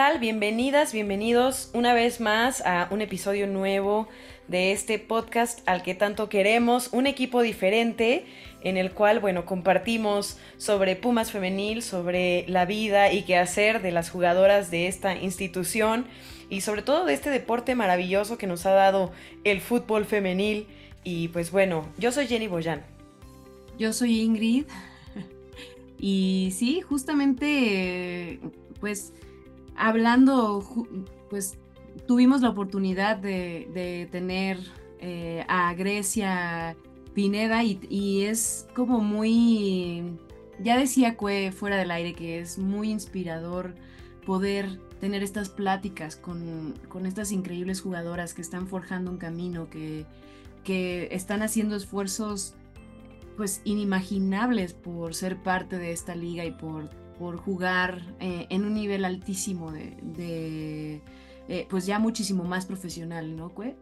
Bienvenidas, 0.00 0.94
bienvenidos 0.94 1.70
una 1.74 1.92
vez 1.92 2.20
más 2.20 2.62
a 2.64 2.88
un 2.90 3.02
episodio 3.02 3.46
nuevo 3.46 4.08
de 4.48 4.72
este 4.72 4.98
podcast 4.98 5.60
al 5.68 5.82
que 5.82 5.94
tanto 5.94 6.30
queremos, 6.30 6.88
un 6.92 7.06
equipo 7.06 7.42
diferente 7.42 8.24
en 8.62 8.78
el 8.78 8.92
cual, 8.92 9.20
bueno, 9.20 9.44
compartimos 9.44 10.38
sobre 10.56 10.96
Pumas 10.96 11.30
Femenil, 11.32 11.82
sobre 11.82 12.46
la 12.48 12.64
vida 12.64 13.12
y 13.12 13.24
qué 13.24 13.36
hacer 13.36 13.82
de 13.82 13.92
las 13.92 14.08
jugadoras 14.08 14.70
de 14.70 14.86
esta 14.86 15.14
institución 15.14 16.06
y 16.48 16.62
sobre 16.62 16.80
todo 16.80 17.04
de 17.04 17.12
este 17.12 17.28
deporte 17.28 17.74
maravilloso 17.74 18.38
que 18.38 18.46
nos 18.46 18.64
ha 18.64 18.70
dado 18.70 19.12
el 19.44 19.60
fútbol 19.60 20.06
femenil. 20.06 20.66
Y 21.04 21.28
pues 21.28 21.50
bueno, 21.50 21.86
yo 21.98 22.10
soy 22.10 22.26
Jenny 22.26 22.46
Boyan. 22.46 22.82
Yo 23.78 23.92
soy 23.92 24.22
Ingrid. 24.22 24.64
Y 26.02 26.54
sí, 26.56 26.80
justamente, 26.80 28.40
pues 28.80 29.12
hablando, 29.80 30.62
pues 31.28 31.58
tuvimos 32.06 32.42
la 32.42 32.50
oportunidad 32.50 33.16
de, 33.16 34.08
tener 34.12 34.58
eh, 35.00 35.44
a 35.48 35.74
Grecia 35.74 36.76
Pineda 37.14 37.64
y, 37.64 38.24
es 38.24 38.68
como 38.74 39.00
muy, 39.00 40.02
ya 40.60 40.78
decía 40.78 41.16
Cue 41.16 41.50
fuera 41.52 41.76
del 41.76 41.90
aire 41.90 42.14
que 42.14 42.38
es 42.40 42.58
muy 42.58 42.90
inspirador 42.90 43.74
poder 44.26 44.78
tener 45.00 45.22
estas 45.22 45.48
pláticas 45.48 46.16
con, 46.16 46.74
estas 47.06 47.32
increíbles 47.32 47.80
jugadoras 47.80 48.34
que 48.34 48.42
están 48.42 48.68
forjando 48.68 49.10
un 49.10 49.16
camino, 49.16 49.70
que, 49.70 50.04
que 50.62 51.08
están 51.10 51.42
haciendo 51.42 51.74
esfuerzos 51.74 52.54
pues 53.36 53.62
inimaginables 53.64 54.74
por 54.74 55.14
ser 55.14 55.42
parte 55.42 55.78
de 55.78 55.92
esta 55.92 56.14
liga 56.14 56.44
y 56.44 56.50
por 56.50 56.90
por 57.20 57.36
jugar 57.36 58.00
eh, 58.18 58.46
en 58.48 58.64
un 58.64 58.72
nivel 58.72 59.04
altísimo 59.04 59.72
de, 59.72 61.02
eh, 61.48 61.66
pues 61.68 61.84
ya 61.84 61.98
muchísimo 61.98 62.44
más 62.44 62.64
profesional, 62.64 63.36
¿no, 63.36 63.50
Cue? 63.50 63.76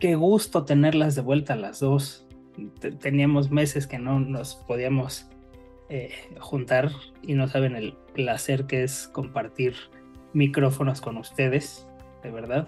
Qué 0.00 0.16
gusto 0.16 0.64
tenerlas 0.64 1.14
de 1.14 1.20
vuelta 1.20 1.54
las 1.54 1.78
dos. 1.78 2.26
Teníamos 2.98 3.52
meses 3.52 3.86
que 3.86 4.00
no 4.00 4.18
nos 4.18 4.56
podíamos 4.56 5.28
eh, 5.88 6.10
juntar 6.40 6.90
y 7.22 7.34
no 7.34 7.46
saben 7.46 7.76
el 7.76 7.94
placer 8.12 8.66
que 8.66 8.82
es 8.82 9.06
compartir 9.06 9.74
micrófonos 10.32 11.00
con 11.00 11.16
ustedes, 11.16 11.86
de 12.24 12.32
verdad. 12.32 12.66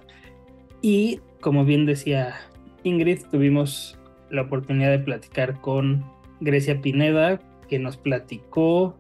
Y 0.83 1.19
como 1.41 1.65
bien 1.65 1.85
decía 1.85 2.37
Ingrid, 2.85 3.23
tuvimos 3.29 3.99
la 4.31 4.43
oportunidad 4.43 4.93
de 4.93 5.01
platicar 5.01 5.61
con 5.61 6.05
Grecia 6.39 6.81
Pineda, 6.81 7.41
que 7.69 7.81
nos 7.81 7.97
platicó 7.97 8.97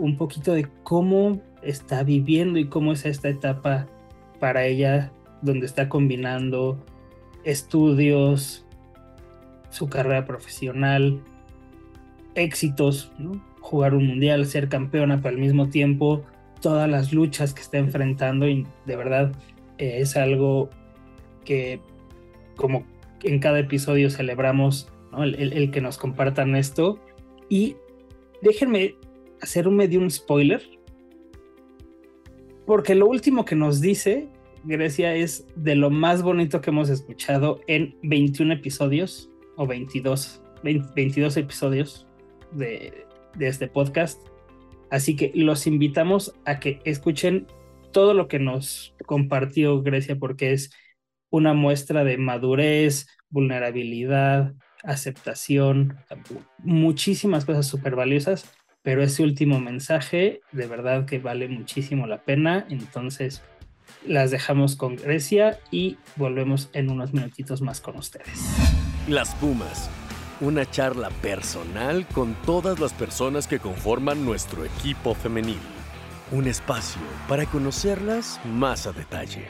un 0.00 0.16
poquito 0.16 0.52
de 0.52 0.66
cómo 0.82 1.40
está 1.62 2.02
viviendo 2.02 2.58
y 2.58 2.68
cómo 2.68 2.92
es 2.92 3.04
esta 3.04 3.28
etapa 3.28 3.86
para 4.38 4.64
ella, 4.64 5.12
donde 5.42 5.66
está 5.66 5.88
combinando 5.88 6.82
estudios, 7.44 8.66
su 9.70 9.88
carrera 9.88 10.24
profesional, 10.24 11.20
éxitos, 12.34 13.12
jugar 13.60 13.94
un 13.94 14.06
mundial, 14.06 14.46
ser 14.46 14.68
campeona, 14.68 15.18
pero 15.18 15.34
al 15.34 15.40
mismo 15.40 15.68
tiempo 15.68 16.24
todas 16.60 16.88
las 16.88 17.12
luchas 17.12 17.54
que 17.54 17.62
está 17.62 17.78
enfrentando 17.78 18.48
y 18.48 18.66
de 18.86 18.96
verdad 18.96 19.32
eh, 19.78 19.98
es 20.00 20.16
algo 20.16 20.70
que 21.44 21.80
como 22.56 22.84
en 23.22 23.38
cada 23.38 23.58
episodio 23.58 24.10
celebramos 24.10 24.88
el, 25.18 25.70
que 25.70 25.80
nos 25.80 25.98
compartan 25.98 26.56
esto. 26.56 26.98
Y 27.48 27.76
déjenme 28.42 28.94
hacerme 29.42 29.88
de 29.88 29.98
un 29.98 30.10
spoiler. 30.10 30.62
Porque 32.66 32.94
lo 32.94 33.06
último 33.06 33.44
que 33.44 33.56
nos 33.56 33.80
dice 33.80 34.28
Grecia 34.64 35.14
es 35.14 35.46
de 35.56 35.74
lo 35.74 35.90
más 35.90 36.22
bonito 36.22 36.60
que 36.60 36.70
hemos 36.70 36.90
escuchado 36.90 37.60
en 37.66 37.96
21 38.02 38.54
episodios 38.54 39.30
o 39.56 39.66
22, 39.66 40.42
22 40.62 41.36
episodios 41.36 42.06
de, 42.52 43.06
de 43.36 43.48
este 43.48 43.68
podcast. 43.68 44.20
Así 44.90 45.16
que 45.16 45.32
los 45.34 45.66
invitamos 45.66 46.34
a 46.44 46.60
que 46.60 46.80
escuchen 46.84 47.46
todo 47.92 48.14
lo 48.14 48.28
que 48.28 48.38
nos 48.38 48.94
compartió 49.06 49.82
Grecia 49.82 50.16
porque 50.16 50.52
es 50.52 50.70
una 51.30 51.54
muestra 51.54 52.04
de 52.04 52.18
madurez, 52.18 53.06
vulnerabilidad, 53.30 54.54
aceptación, 54.82 55.96
muchísimas 56.58 57.44
cosas 57.44 57.66
súper 57.66 57.94
valiosas 57.94 58.50
pero 58.82 59.02
ese 59.02 59.22
último 59.22 59.60
mensaje 59.60 60.40
de 60.52 60.66
verdad 60.66 61.04
que 61.04 61.18
vale 61.18 61.48
muchísimo 61.48 62.06
la 62.06 62.22
pena. 62.22 62.66
Entonces 62.70 63.42
las 64.06 64.30
dejamos 64.30 64.76
con 64.76 64.96
Grecia 64.96 65.58
y 65.70 65.98
volvemos 66.16 66.70
en 66.72 66.90
unos 66.90 67.12
minutitos 67.12 67.60
más 67.60 67.80
con 67.80 67.96
ustedes. 67.96 68.46
Las 69.08 69.34
Pumas, 69.34 69.90
una 70.40 70.64
charla 70.70 71.10
personal 71.22 72.06
con 72.08 72.34
todas 72.46 72.80
las 72.80 72.92
personas 72.92 73.46
que 73.46 73.58
conforman 73.58 74.24
nuestro 74.24 74.64
equipo 74.64 75.14
femenil. 75.14 75.60
Un 76.32 76.46
espacio 76.46 77.02
para 77.28 77.44
conocerlas 77.44 78.40
más 78.44 78.86
a 78.86 78.92
detalle. 78.92 79.48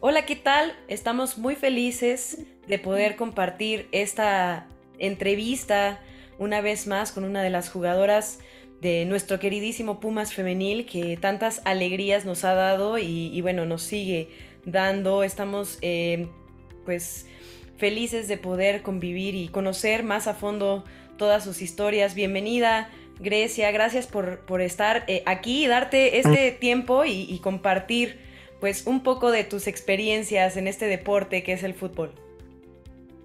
Hola, 0.00 0.26
¿qué 0.26 0.36
tal? 0.36 0.74
Estamos 0.88 1.38
muy 1.38 1.54
felices 1.54 2.42
de 2.66 2.78
poder 2.78 3.16
compartir 3.16 3.88
esta 3.92 4.66
entrevista 4.98 6.00
una 6.38 6.60
vez 6.60 6.86
más 6.86 7.12
con 7.12 7.24
una 7.24 7.42
de 7.42 7.50
las 7.50 7.70
jugadoras 7.70 8.38
de 8.80 9.04
nuestro 9.06 9.38
queridísimo 9.38 10.00
Pumas 10.00 10.34
femenil 10.34 10.86
que 10.86 11.16
tantas 11.16 11.62
alegrías 11.64 12.24
nos 12.24 12.44
ha 12.44 12.54
dado 12.54 12.98
y, 12.98 13.40
bueno, 13.40 13.64
nos 13.64 13.82
sigue 13.82 14.28
dando. 14.64 15.22
Estamos 15.22 15.78
eh, 15.82 16.28
pues 16.84 17.26
felices 17.78 18.28
de 18.28 18.38
poder 18.38 18.82
convivir 18.82 19.34
y 19.34 19.48
conocer 19.48 20.02
más 20.02 20.26
a 20.26 20.34
fondo 20.34 20.84
todas 21.16 21.44
sus 21.44 21.62
historias. 21.62 22.14
Bienvenida. 22.14 22.90
Grecia, 23.18 23.70
gracias 23.70 24.06
por, 24.06 24.40
por 24.40 24.60
estar 24.60 25.04
eh, 25.06 25.22
aquí 25.24 25.66
darte 25.66 26.18
este 26.18 26.52
tiempo 26.52 27.06
y, 27.06 27.22
y 27.22 27.38
compartir 27.38 28.20
pues 28.60 28.86
un 28.86 29.02
poco 29.02 29.30
de 29.30 29.42
tus 29.42 29.66
experiencias 29.66 30.58
en 30.58 30.66
este 30.66 30.86
deporte 30.86 31.42
que 31.42 31.54
es 31.54 31.62
el 31.62 31.72
fútbol. 31.72 32.12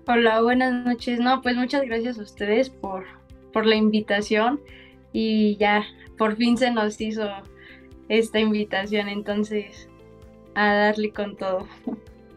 Hola, 0.08 0.42
buenas 0.42 0.84
noches. 0.84 1.20
No, 1.20 1.42
pues 1.42 1.56
muchas 1.56 1.84
gracias 1.84 2.18
a 2.18 2.24
ustedes 2.24 2.72
por, 2.72 3.06
por 3.54 3.68
la 3.68 3.76
invitación 3.76 4.60
y 5.14 5.58
ya 5.58 5.84
por 6.18 6.38
fin 6.38 6.58
se 6.58 6.72
nos 6.72 7.00
hizo 7.00 7.30
esta 8.10 8.40
invitación, 8.40 9.08
entonces 9.10 9.88
a 10.56 10.74
darle 10.74 11.12
con 11.12 11.38
todo. 11.38 11.68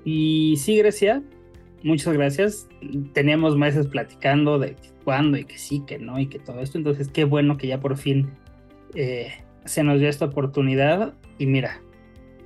Y 0.04 0.56
sí, 0.58 0.76
Grecia, 0.76 1.22
muchas 1.82 2.12
gracias. 2.12 2.68
Teníamos 3.14 3.56
meses 3.56 3.86
platicando 3.86 4.58
de 4.58 4.76
cuándo 5.02 5.38
y 5.38 5.44
que 5.44 5.56
sí, 5.56 5.82
que 5.86 5.98
no 5.98 6.20
y 6.20 6.26
que 6.26 6.38
todo 6.38 6.60
esto, 6.60 6.76
entonces 6.76 7.08
qué 7.08 7.24
bueno 7.24 7.56
que 7.56 7.66
ya 7.66 7.80
por 7.80 7.96
fin 7.96 8.30
eh, 8.94 9.32
se 9.64 9.82
nos 9.82 10.00
dio 10.00 10.10
esta 10.10 10.26
oportunidad 10.26 11.14
y 11.38 11.46
mira, 11.46 11.80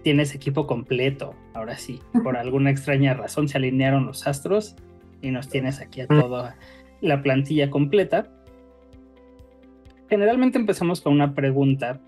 tienes 0.04 0.32
equipo 0.32 0.68
completo, 0.68 1.34
ahora 1.54 1.76
sí, 1.76 2.00
por 2.22 2.36
alguna 2.38 2.70
extraña 2.70 3.14
razón 3.14 3.48
se 3.48 3.58
alinearon 3.58 4.06
los 4.06 4.24
astros 4.28 4.76
y 5.20 5.30
nos 5.30 5.48
tienes 5.48 5.80
aquí 5.80 6.00
a 6.00 6.06
toda 6.06 6.56
la 7.00 7.22
plantilla 7.22 7.70
completa. 7.70 8.30
Generalmente 10.08 10.58
empezamos 10.58 11.00
con 11.00 11.12
una 11.12 11.34
pregunta 11.34 12.00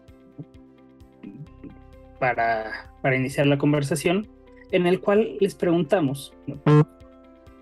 para, 2.19 2.93
para 3.03 3.17
iniciar 3.17 3.47
la 3.47 3.59
conversación, 3.59 4.29
en 4.71 4.87
el 4.87 5.01
cual 5.01 5.37
les 5.41 5.55
preguntamos, 5.55 6.35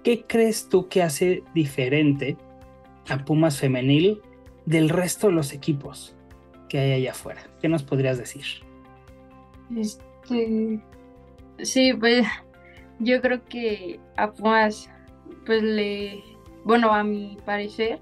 ¿qué 0.04 0.24
crees 0.26 0.68
tú 0.68 0.88
que 0.88 1.02
hace 1.02 1.42
diferente 1.54 2.36
a 3.08 3.24
Pumas 3.24 3.58
Femenil 3.58 4.20
del 4.66 4.90
resto 4.90 5.28
de 5.28 5.32
los 5.32 5.52
equipos 5.52 6.14
que 6.68 6.78
hay 6.78 6.92
allá 6.92 7.12
afuera? 7.12 7.42
¿Qué 7.60 7.68
nos 7.68 7.82
podrías 7.82 8.18
decir? 8.18 8.44
Este, 9.76 10.80
sí, 11.62 11.94
pues 11.94 12.26
yo 12.98 13.20
creo 13.20 13.44
que 13.44 13.98
a 14.16 14.30
Pumas 14.32 14.90
pues 15.46 15.62
le, 15.62 16.22
bueno, 16.64 16.92
a 16.92 17.04
mi 17.04 17.38
parecer, 17.44 18.00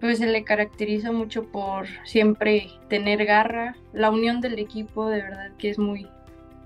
pues 0.00 0.18
se 0.18 0.26
le 0.26 0.44
caracteriza 0.44 1.12
mucho 1.12 1.44
por 1.44 1.86
siempre 2.04 2.68
tener 2.88 3.24
garra, 3.24 3.76
la 3.92 4.10
unión 4.10 4.40
del 4.40 4.58
equipo 4.58 5.08
de 5.08 5.22
verdad 5.22 5.52
que 5.58 5.70
es 5.70 5.78
muy, 5.78 6.08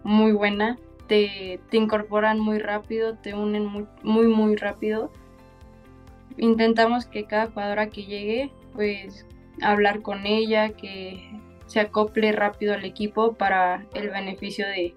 muy 0.03 0.33
buena, 0.33 0.79
te, 1.07 1.61
te 1.71 1.77
incorporan 1.77 2.39
muy 2.39 2.59
rápido, 2.59 3.17
te 3.17 3.35
unen 3.35 3.67
muy, 3.67 3.87
muy, 4.03 4.27
muy 4.27 4.57
rápido. 4.57 5.11
Intentamos 6.37 7.07
que 7.07 7.25
cada 7.25 7.49
jugadora 7.49 7.89
que 7.89 8.05
llegue, 8.05 8.51
pues 8.75 9.27
hablar 9.61 10.03
con 10.03 10.27
ella, 10.27 10.71
que 10.71 11.29
se 11.67 11.81
acople 11.81 12.33
rápido 12.33 12.75
al 12.75 12.85
equipo 12.85 13.35
para 13.35 13.87
el 13.95 14.11
beneficio 14.11 14.67
de, 14.67 14.95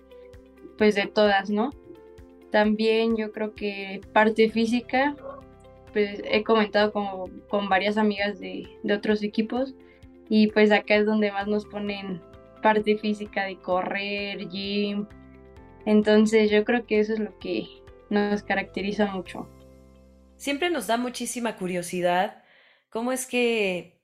pues 0.77 0.95
de 0.95 1.07
todas, 1.07 1.49
¿no? 1.49 1.71
También 2.53 3.17
yo 3.17 3.31
creo 3.31 3.55
que 3.55 3.99
parte 4.13 4.47
física, 4.47 5.15
pues 5.91 6.21
he 6.23 6.43
comentado 6.43 6.93
como, 6.93 7.27
con 7.49 7.67
varias 7.67 7.97
amigas 7.97 8.39
de, 8.39 8.67
de 8.83 8.93
otros 8.93 9.23
equipos 9.23 9.73
y 10.29 10.49
pues 10.51 10.71
acá 10.71 10.97
es 10.97 11.07
donde 11.07 11.31
más 11.31 11.47
nos 11.47 11.65
ponen 11.65 12.21
parte 12.61 12.95
física 12.99 13.45
de 13.45 13.57
correr, 13.57 14.47
gym. 14.49 15.07
Entonces 15.87 16.51
yo 16.51 16.63
creo 16.63 16.85
que 16.85 16.99
eso 16.99 17.13
es 17.13 17.19
lo 17.19 17.39
que 17.39 17.65
nos 18.11 18.43
caracteriza 18.43 19.07
mucho. 19.07 19.49
Siempre 20.37 20.69
nos 20.69 20.85
da 20.85 20.97
muchísima 20.97 21.55
curiosidad 21.55 22.43
cómo 22.91 23.11
es 23.11 23.25
que 23.25 23.99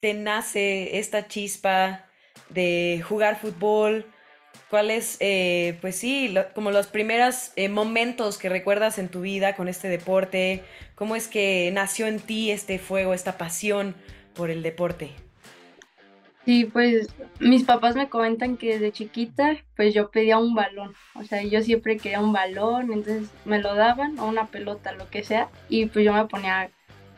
te 0.00 0.12
nace 0.12 0.98
esta 0.98 1.28
chispa 1.28 2.04
de 2.50 3.02
jugar 3.08 3.40
fútbol, 3.40 4.04
¿Cuáles, 4.70 5.16
eh, 5.20 5.78
pues 5.80 5.96
sí, 5.96 6.34
como 6.54 6.70
los 6.70 6.88
primeros 6.88 7.52
eh, 7.56 7.68
momentos 7.68 8.38
que 8.38 8.48
recuerdas 8.48 8.98
en 8.98 9.08
tu 9.08 9.20
vida 9.20 9.54
con 9.54 9.68
este 9.68 9.88
deporte? 9.88 10.62
¿Cómo 10.94 11.16
es 11.16 11.28
que 11.28 11.70
nació 11.72 12.06
en 12.06 12.20
ti 12.20 12.50
este 12.50 12.78
fuego, 12.78 13.14
esta 13.14 13.38
pasión 13.38 13.94
por 14.34 14.50
el 14.50 14.62
deporte? 14.62 15.10
Sí, 16.44 16.64
pues 16.64 17.08
mis 17.40 17.64
papás 17.64 17.96
me 17.96 18.08
comentan 18.08 18.56
que 18.56 18.74
desde 18.74 18.92
chiquita, 18.92 19.56
pues 19.74 19.92
yo 19.92 20.10
pedía 20.10 20.38
un 20.38 20.54
balón. 20.54 20.94
O 21.16 21.24
sea, 21.24 21.42
yo 21.42 21.60
siempre 21.60 21.96
quería 21.96 22.20
un 22.20 22.32
balón, 22.32 22.92
entonces 22.92 23.28
me 23.44 23.58
lo 23.58 23.74
daban, 23.74 24.18
o 24.20 24.26
una 24.28 24.46
pelota, 24.46 24.92
lo 24.92 25.10
que 25.10 25.24
sea, 25.24 25.48
y 25.68 25.86
pues 25.86 26.04
yo 26.04 26.12
me 26.12 26.26
ponía 26.26 26.70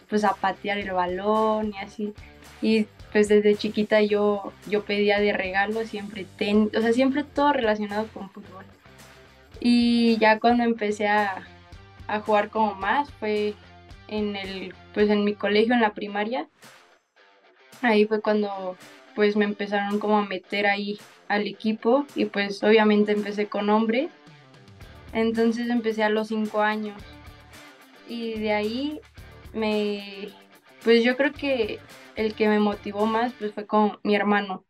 pues 0.09 0.25
a 0.25 0.33
patear 0.33 0.79
el 0.79 0.93
balón 0.93 1.75
y 1.75 1.79
así. 1.79 2.15
Pues 3.19 3.27
desde 3.27 3.57
chiquita 3.57 4.01
yo, 4.01 4.53
yo 4.69 4.85
pedía 4.85 5.19
de 5.19 5.33
regalo 5.33 5.85
siempre 5.85 6.25
ten, 6.37 6.71
o 6.73 6.81
sea, 6.81 6.93
siempre 6.93 7.25
todo 7.25 7.53
relacionado 7.53 8.07
con 8.15 8.31
fútbol. 8.31 8.65
Y 9.59 10.19
ya 10.19 10.39
cuando 10.39 10.63
empecé 10.63 11.09
a, 11.09 11.45
a, 12.07 12.21
jugar 12.21 12.49
como 12.49 12.77
más 12.77 13.11
fue 13.15 13.55
en 14.07 14.37
el, 14.37 14.73
pues 14.95 15.11
en 15.11 15.25
mi 15.25 15.35
colegio, 15.35 15.75
en 15.75 15.81
la 15.81 15.95
primaria. 15.95 16.47
Ahí 17.83 18.07
fue 18.07 18.21
cuando 18.21 18.77
pues 19.17 19.35
me 19.35 19.47
empezaron 19.47 19.99
como 19.99 20.19
a 20.19 20.25
meter 20.25 20.69
ahí 20.69 21.01
al 21.27 21.49
equipo 21.49 22.07
y 22.15 22.27
pues 22.27 22.63
obviamente 22.63 23.11
empecé 23.11 23.49
con 23.49 23.69
hombre. 23.69 24.11
Entonces 25.13 25.69
empecé 25.71 26.05
a 26.05 26.09
los 26.09 26.29
cinco 26.29 26.61
años. 26.61 27.03
Y 28.09 28.35
de 28.35 28.53
ahí 28.53 29.01
me, 29.53 30.29
pues 30.85 31.03
yo 31.03 31.17
creo 31.17 31.33
que 31.33 31.81
el 32.19 32.35
que 32.35 32.49
me 32.49 32.59
motivó 32.59 33.07
más 33.07 33.33
pues 33.39 33.53
fue 33.55 33.67
con 33.67 34.01
mi 34.03 34.17
hermano. 34.17 34.67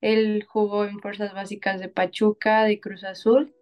Él 0.00 0.44
jugó 0.48 0.84
en 0.84 0.98
Fuerzas 0.98 1.32
Básicas 1.32 1.80
de 1.80 1.88
Pachuca, 1.88 2.64
de 2.64 2.80
Cruz 2.80 3.04
Azul, 3.04 3.54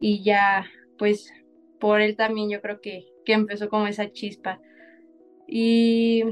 y 0.00 0.24
ya 0.24 0.64
pues 0.98 1.30
por 1.78 2.00
él 2.00 2.16
también 2.16 2.48
yo 2.48 2.62
creo 2.62 2.80
que, 2.80 3.06
que 3.26 3.34
empezó 3.34 3.68
como 3.68 3.86
esa 3.86 4.10
chispa. 4.10 4.62
Y 5.46 6.22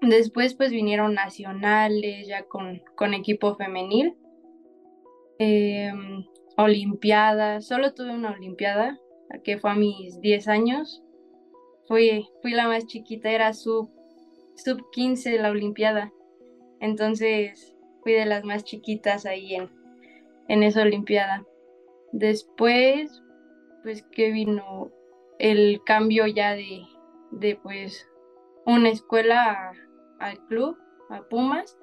después 0.00 0.54
pues 0.54 0.70
vinieron 0.70 1.12
nacionales, 1.12 2.26
ya 2.26 2.44
con, 2.44 2.82
con 2.96 3.12
equipo 3.12 3.54
femenil, 3.54 4.16
em, 5.38 6.24
olimpiadas, 6.56 7.66
solo 7.66 7.92
tuve 7.92 8.12
una 8.12 8.32
olimpiada, 8.32 8.98
que 9.44 9.58
fue 9.58 9.72
a 9.72 9.74
mis 9.74 10.20
10 10.22 10.48
años, 10.48 11.02
fui, 11.86 12.26
fui 12.40 12.52
la 12.52 12.66
más 12.66 12.86
chiquita, 12.86 13.30
era 13.30 13.52
sub 13.52 13.95
sub 14.56 14.90
15 14.90 15.30
de 15.30 15.38
la 15.38 15.50
Olimpiada. 15.50 16.12
Entonces 16.80 17.74
fui 18.02 18.12
de 18.12 18.26
las 18.26 18.44
más 18.44 18.64
chiquitas 18.64 19.26
ahí 19.26 19.54
en, 19.54 19.70
en 20.48 20.62
esa 20.62 20.82
Olimpiada. 20.82 21.44
Después, 22.12 23.22
pues 23.82 24.02
que 24.12 24.30
vino 24.30 24.90
el 25.38 25.82
cambio 25.84 26.26
ya 26.26 26.54
de, 26.54 26.82
de 27.30 27.56
pues 27.56 28.08
una 28.64 28.90
escuela 28.90 29.72
al 30.18 30.38
club, 30.46 30.76
a 31.10 31.22
Pumas, 31.22 31.78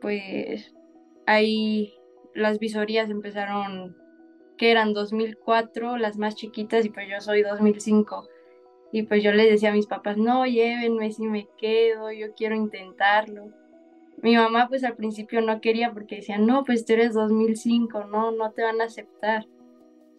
pues 0.00 0.74
ahí 1.26 1.94
las 2.34 2.58
visorías 2.58 3.10
empezaron, 3.10 3.96
que 4.56 4.70
eran 4.70 4.92
2004, 4.92 5.96
las 5.96 6.18
más 6.18 6.36
chiquitas, 6.36 6.84
y 6.84 6.90
pues 6.90 7.08
yo 7.10 7.20
soy 7.20 7.42
2005. 7.42 8.28
Y 8.92 9.02
pues 9.02 9.22
yo 9.22 9.32
les 9.32 9.50
decía 9.50 9.70
a 9.70 9.74
mis 9.74 9.86
papás, 9.86 10.16
no, 10.16 10.46
llévenme 10.46 11.12
si 11.12 11.26
me 11.26 11.48
quedo, 11.58 12.10
yo 12.10 12.34
quiero 12.34 12.54
intentarlo. 12.54 13.50
Mi 14.22 14.36
mamá 14.36 14.68
pues 14.68 14.82
al 14.84 14.96
principio 14.96 15.40
no 15.40 15.60
quería 15.60 15.92
porque 15.92 16.16
decía, 16.16 16.38
no, 16.38 16.64
pues 16.64 16.84
tú 16.84 16.94
eres 16.94 17.14
2005, 17.14 18.04
no, 18.04 18.32
no 18.32 18.52
te 18.52 18.62
van 18.62 18.80
a 18.80 18.84
aceptar. 18.84 19.46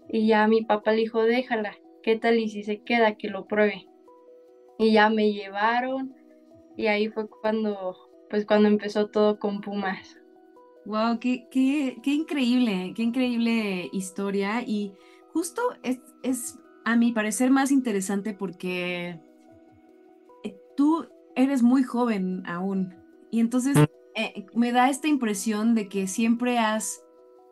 Y 0.07 0.27
ya 0.27 0.47
mi 0.47 0.63
papá 0.63 0.91
le 0.91 1.01
dijo, 1.01 1.23
déjala, 1.23 1.75
¿qué 2.03 2.15
tal 2.15 2.39
y 2.39 2.49
si 2.49 2.63
se 2.63 2.81
queda, 2.81 3.15
que 3.15 3.29
lo 3.29 3.45
pruebe? 3.45 3.87
Y 4.77 4.93
ya 4.93 5.09
me 5.09 5.33
llevaron 5.33 6.15
y 6.77 6.87
ahí 6.87 7.09
fue 7.09 7.27
cuando, 7.27 7.97
pues 8.29 8.45
cuando 8.45 8.69
empezó 8.69 9.07
todo 9.07 9.39
con 9.39 9.61
Pumas. 9.61 10.17
Wow, 10.85 11.19
qué, 11.19 11.47
qué, 11.51 11.97
qué 12.01 12.11
increíble, 12.11 12.93
qué 12.95 13.03
increíble 13.03 13.89
historia 13.91 14.61
y 14.65 14.93
justo 15.33 15.61
es, 15.83 15.99
es 16.23 16.58
a 16.85 16.95
mi 16.95 17.11
parecer 17.11 17.51
más 17.51 17.71
interesante 17.71 18.33
porque 18.33 19.19
eh, 20.43 20.59
tú 20.75 21.07
eres 21.35 21.61
muy 21.63 21.83
joven 21.83 22.43
aún 22.45 22.95
y 23.31 23.39
entonces 23.39 23.77
mm. 23.77 23.83
eh, 24.15 24.45
me 24.53 24.71
da 24.71 24.89
esta 24.89 25.07
impresión 25.07 25.75
de 25.75 25.87
que 25.87 26.07
siempre 26.07 26.57
has 26.57 27.01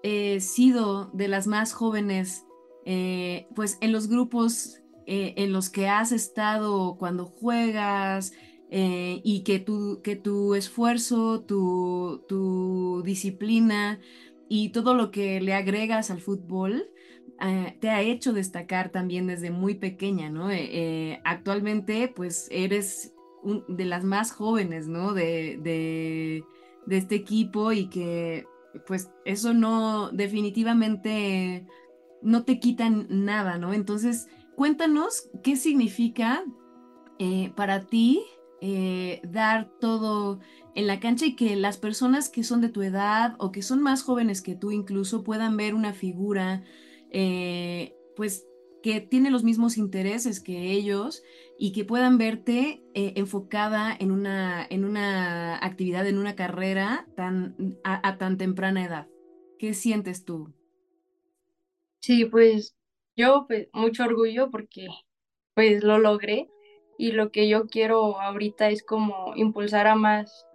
eh, 0.03 0.39
sido 0.39 1.11
de 1.13 1.27
las 1.27 1.47
más 1.47 1.73
jóvenes, 1.73 2.43
pues 3.53 3.77
en 3.81 3.91
los 3.91 4.07
grupos 4.07 4.81
en 5.05 5.51
los 5.51 5.69
que 5.69 5.89
has 5.89 6.13
estado 6.13 6.95
cuando 6.97 7.25
juegas 7.25 8.31
y 8.69 9.43
que 9.43 9.59
tu, 9.59 10.01
que 10.01 10.15
tu 10.15 10.55
esfuerzo, 10.55 11.41
tu, 11.41 12.23
tu 12.29 13.01
disciplina 13.03 13.99
y 14.47 14.69
todo 14.69 14.93
lo 14.93 15.11
que 15.11 15.41
le 15.41 15.53
agregas 15.53 16.11
al 16.11 16.21
fútbol, 16.21 16.89
eh, 17.39 17.77
te 17.79 17.89
ha 17.89 18.01
hecho 18.01 18.33
destacar 18.33 18.89
también 18.89 19.27
desde 19.27 19.51
muy 19.51 19.75
pequeña, 19.75 20.29
¿no? 20.29 20.49
Eh, 20.49 20.69
eh, 20.71 21.21
actualmente, 21.23 22.07
pues 22.07 22.47
eres 22.49 23.13
de 23.67 23.85
las 23.85 24.03
más 24.03 24.31
jóvenes, 24.31 24.87
¿no? 24.87 25.13
De, 25.13 26.43
este 26.89 27.15
equipo 27.15 27.73
y 27.73 27.89
que, 27.89 28.47
pues, 28.87 29.11
eso 29.25 29.53
no, 29.53 30.09
definitivamente 30.11 31.67
no 32.21 32.43
te 32.43 32.59
quitan 32.59 33.05
nada, 33.09 33.57
¿no? 33.57 33.73
Entonces, 33.73 34.27
cuéntanos 34.55 35.29
qué 35.43 35.55
significa 35.55 36.43
para 37.55 37.85
ti 37.85 38.21
dar 39.23 39.69
todo 39.79 40.39
en 40.75 40.87
la 40.87 40.99
cancha 40.99 41.25
y 41.25 41.35
que 41.35 41.55
las 41.55 41.77
personas 41.77 42.29
que 42.29 42.43
son 42.43 42.61
de 42.61 42.69
tu 42.69 42.81
edad 42.81 43.35
o 43.37 43.51
que 43.51 43.61
son 43.61 43.81
más 43.81 44.01
jóvenes 44.01 44.41
que 44.41 44.55
tú 44.55 44.71
incluso 44.71 45.23
puedan 45.23 45.57
ver 45.57 45.75
una 45.75 45.93
figura 45.93 46.63
eh, 47.11 47.95
pues 48.15 48.47
que 48.83 49.01
tiene 49.01 49.31
los 49.31 49.43
mismos 49.43 49.77
intereses 49.77 50.39
que 50.39 50.71
ellos 50.71 51.23
y 51.57 51.71
que 51.71 51.83
puedan 51.83 52.17
verte 52.17 52.83
eh, 52.93 53.13
enfocada 53.15 53.95
en 53.99 54.11
una, 54.11 54.65
en 54.69 54.85
una 54.85 55.57
actividad, 55.57 56.07
en 56.07 56.17
una 56.17 56.35
carrera 56.35 57.07
tan, 57.15 57.77
a, 57.83 58.17
tan 58.17 58.37
temprana 58.37 58.85
edad. 58.85 59.07
¿Qué 59.59 59.73
sientes 59.73 60.23
tú? 60.23 60.53
Sí, 61.99 62.25
pues 62.25 62.75
yo 63.15 63.45
pues, 63.47 63.67
mucho 63.73 64.03
orgullo 64.03 64.51
porque 64.51 64.87
pues 65.55 65.83
lo 65.83 65.97
logré 65.97 66.49
y 66.97 67.11
lo 67.11 67.31
que 67.31 67.49
yo 67.49 67.67
quiero 67.67 68.21
ahorita 68.21 68.69
es 68.69 68.83
como 68.83 69.35
impulsar 69.35 69.87
a 69.87 69.95
más, 69.95 70.45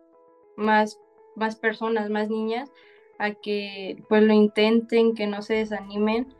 más, 0.56 0.98
más 1.36 1.56
personas, 1.56 2.08
más 2.08 2.30
niñas 2.30 2.70
a 3.18 3.34
que 3.34 4.02
pues 4.08 4.22
lo 4.22 4.32
intenten, 4.32 5.14
que 5.14 5.26
no 5.26 5.42
se 5.42 5.54
desanimen 5.54 6.34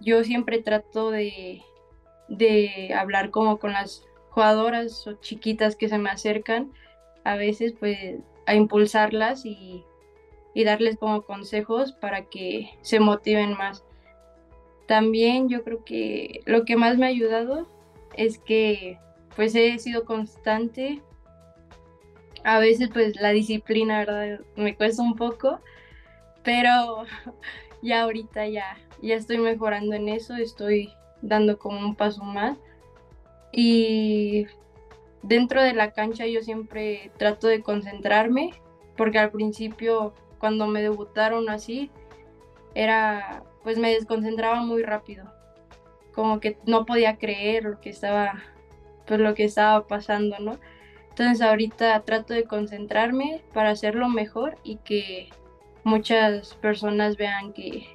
yo 0.00 0.24
siempre 0.24 0.62
trato 0.62 1.10
de, 1.10 1.62
hablar 2.96 3.30
como 3.30 3.58
con 3.58 3.72
las 3.72 4.04
jugadoras 4.30 5.06
o 5.06 5.14
chiquitas 5.14 5.76
que 5.76 5.88
se 5.88 5.98
me 5.98 6.10
acercan, 6.10 6.72
a 7.24 7.36
veces 7.36 7.74
pues 7.78 8.16
a 8.46 8.54
impulsarlas 8.54 9.44
y, 9.44 9.84
darles 10.64 10.98
como 10.98 11.22
consejos 11.22 11.92
para 11.92 12.26
que 12.26 12.70
se 12.82 13.00
motiven 13.00 13.54
más. 13.56 13.82
También 14.86 15.48
yo 15.48 15.64
creo 15.64 15.84
que 15.84 16.42
lo 16.44 16.66
que 16.66 16.76
más 16.76 16.98
me 16.98 17.06
ha 17.06 17.08
ayudado 17.08 17.66
es 18.14 18.38
que 18.38 18.98
pues 19.36 19.54
he 19.54 19.78
sido 19.78 20.04
constante. 20.04 21.00
A 22.44 22.58
veces 22.58 22.90
pues 22.92 23.16
la 23.18 23.30
disciplina, 23.30 24.00
¿verdad? 24.00 24.40
Me 24.54 24.76
cuesta 24.76 25.02
un 25.02 25.16
poco, 25.16 25.60
pero 26.42 27.04
ya 27.82 28.02
ahorita 28.02 28.46
ya, 28.46 28.78
ya 29.02 29.14
estoy 29.14 29.38
mejorando 29.38 29.94
en 29.94 30.08
eso, 30.08 30.34
estoy 30.36 30.92
dando 31.22 31.58
como 31.58 31.78
un 31.78 31.94
paso 31.94 32.22
más. 32.24 32.58
Y 33.52 34.46
dentro 35.22 35.62
de 35.62 35.74
la 35.74 35.92
cancha 35.92 36.26
yo 36.26 36.42
siempre 36.42 37.10
trato 37.16 37.48
de 37.48 37.62
concentrarme, 37.62 38.52
porque 38.96 39.18
al 39.18 39.30
principio 39.30 40.14
cuando 40.38 40.66
me 40.66 40.82
debutaron 40.82 41.48
así, 41.50 41.90
era, 42.74 43.42
pues 43.62 43.78
me 43.78 43.92
desconcentraba 43.92 44.62
muy 44.62 44.82
rápido, 44.82 45.24
como 46.14 46.40
que 46.40 46.58
no 46.66 46.86
podía 46.86 47.16
creer 47.16 47.64
lo 47.64 47.80
que 47.80 47.90
estaba, 47.90 48.42
pues 49.06 49.20
lo 49.20 49.34
que 49.34 49.44
estaba 49.44 49.86
pasando, 49.86 50.38
¿no? 50.38 50.58
Entonces 51.10 51.42
ahorita 51.42 52.00
trato 52.04 52.32
de 52.32 52.44
concentrarme 52.44 53.42
para 53.52 53.70
hacerlo 53.70 54.08
mejor 54.08 54.56
y 54.62 54.76
que 54.76 55.28
muchas 55.84 56.54
personas 56.56 57.16
vean 57.16 57.52
que, 57.52 57.86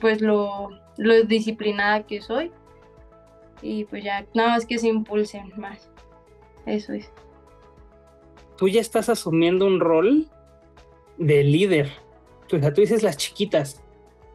pues 0.00 0.20
lo, 0.20 0.70
lo 0.96 1.22
disciplinada 1.24 2.06
que 2.06 2.20
soy 2.20 2.50
y 3.62 3.84
pues 3.84 4.04
ya 4.04 4.26
nada 4.34 4.50
más 4.50 4.66
que 4.66 4.78
se 4.78 4.88
impulsen 4.88 5.52
más. 5.56 5.90
Eso 6.66 6.92
es. 6.92 7.10
Tú 8.56 8.68
ya 8.68 8.80
estás 8.80 9.08
asumiendo 9.08 9.66
un 9.66 9.80
rol 9.80 10.26
de 11.18 11.44
líder. 11.44 11.90
O 12.52 12.58
sea, 12.58 12.72
tú 12.72 12.80
dices 12.80 13.02
las 13.02 13.16
chiquitas 13.16 13.82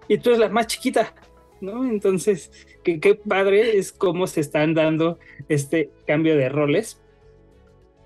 y 0.08 0.17
tú 0.17 0.29
eres 0.29 0.39
la 0.39 0.50
más 0.50 0.67
chiquita, 0.67 1.13
¿no? 1.60 1.86
Entonces, 1.86 2.51
qué, 2.84 3.00
qué 3.00 3.15
padre 3.15 3.77
es 3.77 3.91
cómo 3.91 4.27
se 4.27 4.41
están 4.41 4.74
dando 4.74 5.17
este 5.50 5.91
cambio 6.05 6.36
de 6.36 6.50
roles. 6.50 7.01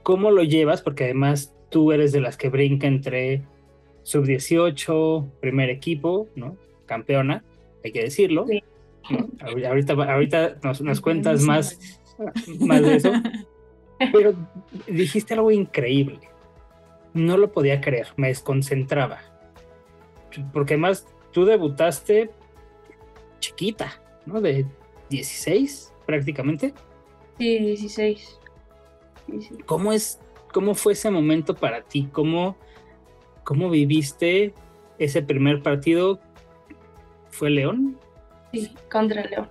¿Cómo 0.04 0.32
lo 0.32 0.44
llevas? 0.44 0.82
Porque 0.82 1.06
además 1.06 1.56
tú 1.70 1.92
eres 1.92 2.12
de 2.12 2.22
las 2.22 2.38
que 2.38 2.50
brinca 2.50 2.88
entre 2.88 3.44
sub-18, 4.06 5.32
primer 5.40 5.70
equipo, 5.72 6.30
¿no? 6.36 6.56
Campeona, 6.86 7.44
hay 7.84 7.92
que 7.92 8.04
decirlo. 8.04 8.46
Sí. 8.48 8.64
Ahorita, 9.66 9.94
ahorita 9.94 10.58
nos, 10.64 10.82
nos 10.82 11.02
cuentas 11.02 11.42
más, 11.42 12.00
más 12.60 12.82
de 12.82 12.96
eso. 12.96 13.12
Pero 14.14 14.36
dijiste 14.88 15.34
algo 15.34 15.52
increíble. 15.52 16.20
No 17.14 17.38
lo 17.38 17.52
podía 17.52 17.82
creer, 17.82 18.08
me 18.16 18.28
desconcentraba. 18.28 19.22
Porque 20.54 20.76
además 20.76 21.08
tú 21.32 21.46
debutaste 21.46 22.30
chiquita, 23.40 24.02
¿no? 24.26 24.40
De 24.40 24.66
16 25.10 25.94
prácticamente. 26.06 26.74
Sí, 27.40 27.60
16. 27.60 28.40
¿Cómo 29.66 29.94
es, 29.94 30.20
cómo 30.54 30.76
fue 30.76 30.94
ese 30.94 31.10
momento 31.10 31.56
para 31.56 31.82
ti? 31.82 32.08
¿Cómo, 32.12 32.56
cómo 33.46 33.70
viviste 33.70 34.54
ese 34.98 35.22
primer 35.22 35.62
partido? 35.62 36.20
¿Fue 37.30 37.50
León? 37.50 37.98
Sí, 38.52 38.76
contra 38.92 39.24
León. 39.24 39.48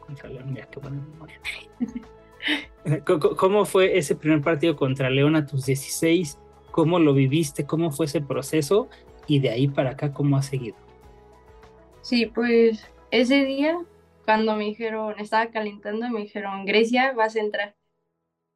Contra 0.00 0.28
León, 0.28 0.52
mira 0.52 0.66
qué 0.66 0.80
buena 0.80 1.00
memoria. 1.00 1.40
¿Cómo 3.36 3.64
fue 3.64 3.96
ese 3.96 4.16
primer 4.16 4.40
partido 4.40 4.74
contra 4.74 5.08
León 5.08 5.36
a 5.36 5.46
tus 5.46 5.66
16? 5.66 6.38
¿Cómo 6.72 6.98
lo 6.98 7.14
viviste? 7.14 7.64
¿Cómo 7.64 7.92
fue 7.92 8.06
ese 8.06 8.20
proceso? 8.20 8.88
Y 9.28 9.38
de 9.38 9.50
ahí 9.50 9.68
para 9.68 9.90
acá, 9.90 10.12
¿cómo 10.12 10.36
ha 10.36 10.42
seguido? 10.42 10.76
Sí, 12.00 12.26
pues 12.26 12.84
ese 13.12 13.44
día, 13.44 13.78
cuando 14.24 14.56
me 14.56 14.64
dijeron, 14.64 15.14
estaba 15.20 15.50
calentando, 15.50 16.08
me 16.08 16.22
dijeron, 16.22 16.64
Grecia, 16.64 17.12
vas 17.12 17.36
a 17.36 17.40
entrar. 17.40 17.76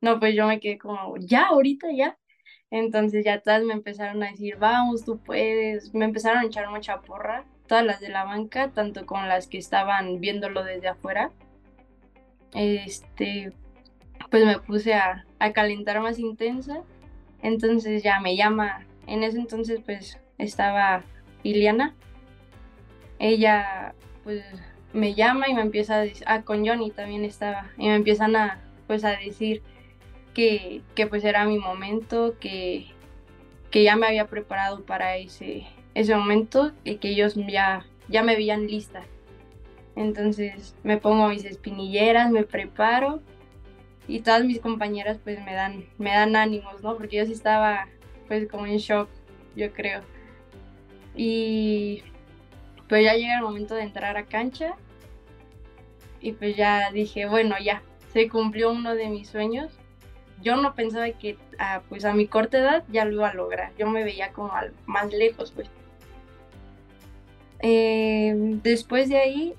No, 0.00 0.18
pues 0.18 0.34
yo 0.34 0.46
me 0.46 0.58
quedé 0.58 0.78
como, 0.78 1.16
ya, 1.18 1.46
ahorita, 1.46 1.88
ya. 1.92 2.18
Entonces 2.70 3.24
ya 3.24 3.40
todas 3.40 3.62
me 3.62 3.74
empezaron 3.74 4.22
a 4.22 4.30
decir, 4.30 4.56
vamos, 4.56 5.04
tú 5.04 5.18
puedes. 5.18 5.94
Me 5.94 6.04
empezaron 6.04 6.38
a 6.38 6.46
echar 6.46 6.68
mucha 6.70 7.00
porra, 7.00 7.44
todas 7.66 7.84
las 7.84 8.00
de 8.00 8.08
la 8.08 8.24
banca, 8.24 8.70
tanto 8.70 9.06
con 9.06 9.28
las 9.28 9.46
que 9.46 9.58
estaban 9.58 10.20
viéndolo 10.20 10.64
desde 10.64 10.88
afuera. 10.88 11.30
Este, 12.54 13.52
pues 14.30 14.44
me 14.44 14.58
puse 14.58 14.94
a, 14.94 15.24
calentar 15.54 16.00
más 16.00 16.18
intensa. 16.18 16.82
Entonces 17.42 18.02
ya 18.02 18.20
me 18.20 18.36
llama, 18.36 18.86
en 19.06 19.22
ese 19.22 19.38
entonces 19.38 19.80
pues 19.84 20.18
estaba 20.38 21.04
Iliana. 21.42 21.94
Ella 23.18 23.94
pues 24.24 24.44
me 24.92 25.14
llama 25.14 25.48
y 25.48 25.54
me 25.54 25.60
empieza 25.60 25.96
a 25.96 26.00
decir, 26.00 26.24
ah, 26.26 26.42
con 26.42 26.66
Johnny 26.66 26.90
también 26.90 27.24
estaba, 27.24 27.70
y 27.78 27.86
me 27.86 27.94
empiezan 27.94 28.34
a 28.34 28.60
pues 28.86 29.04
a 29.04 29.10
decir 29.10 29.62
que, 30.36 30.82
que 30.94 31.06
pues 31.06 31.24
era 31.24 31.46
mi 31.46 31.58
momento, 31.58 32.34
que, 32.38 32.88
que 33.70 33.82
ya 33.82 33.96
me 33.96 34.06
había 34.06 34.26
preparado 34.26 34.84
para 34.84 35.16
ese, 35.16 35.66
ese 35.94 36.14
momento 36.14 36.72
y 36.84 36.96
que 36.96 37.08
ellos 37.08 37.36
ya, 37.36 37.86
ya 38.08 38.22
me 38.22 38.36
veían 38.36 38.66
lista. 38.66 39.02
Entonces 39.96 40.76
me 40.82 40.98
pongo 40.98 41.28
mis 41.28 41.46
espinilleras, 41.46 42.30
me 42.30 42.42
preparo 42.42 43.22
y 44.06 44.20
todas 44.20 44.44
mis 44.44 44.60
compañeras 44.60 45.18
pues 45.24 45.42
me 45.42 45.54
dan, 45.54 45.86
me 45.96 46.10
dan 46.10 46.36
ánimos, 46.36 46.82
¿no? 46.82 46.98
Porque 46.98 47.16
yo 47.16 47.24
sí 47.24 47.32
estaba 47.32 47.88
pues 48.28 48.46
como 48.46 48.66
en 48.66 48.76
shock, 48.76 49.08
yo 49.54 49.72
creo. 49.72 50.02
Y 51.14 52.02
pues 52.90 53.04
ya 53.04 53.14
llega 53.14 53.36
el 53.36 53.42
momento 53.42 53.74
de 53.74 53.84
entrar 53.84 54.18
a 54.18 54.26
cancha 54.26 54.74
y 56.20 56.32
pues 56.32 56.56
ya 56.56 56.90
dije, 56.92 57.24
bueno, 57.24 57.54
ya, 57.58 57.82
se 58.12 58.28
cumplió 58.28 58.70
uno 58.70 58.94
de 58.94 59.08
mis 59.08 59.28
sueños. 59.28 59.72
Yo 60.42 60.56
no 60.56 60.74
pensaba 60.74 61.10
que 61.10 61.36
a, 61.58 61.80
pues 61.88 62.04
a 62.04 62.12
mi 62.12 62.26
corta 62.26 62.58
edad 62.58 62.84
ya 62.88 63.04
lo 63.04 63.12
iba 63.12 63.28
a 63.28 63.34
lograr, 63.34 63.72
yo 63.78 63.88
me 63.88 64.04
veía 64.04 64.32
como 64.32 64.52
más 64.86 65.12
lejos 65.12 65.52
pues. 65.52 65.68
Eh, 67.60 68.34
después 68.62 69.08
de 69.08 69.16
ahí 69.16 69.54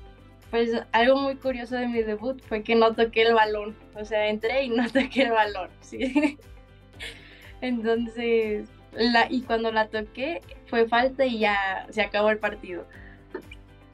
pues 0.50 0.72
algo 0.92 1.18
muy 1.18 1.36
curioso 1.36 1.76
de 1.76 1.88
mi 1.88 2.02
debut 2.02 2.42
fue 2.48 2.64
que 2.64 2.76
no 2.76 2.94
toqué 2.96 3.24
el 3.24 3.34
balón. 3.34 3.76
O 3.96 4.06
sea, 4.06 4.28
entré 4.28 4.64
y 4.64 4.70
no 4.70 4.86
toqué 4.92 5.24
el 5.24 5.32
balón, 5.32 5.70
¿sí? 5.82 6.38
Entonces, 7.62 8.70
la, 8.94 9.28
y 9.30 9.42
cuando 9.42 9.72
la 9.72 9.88
toqué 9.88 10.42
fue 10.68 10.88
falta 10.88 11.26
y 11.26 11.40
ya 11.40 11.88
se 11.90 12.02
acabó 12.02 12.30
el 12.30 12.38
partido. 12.38 12.86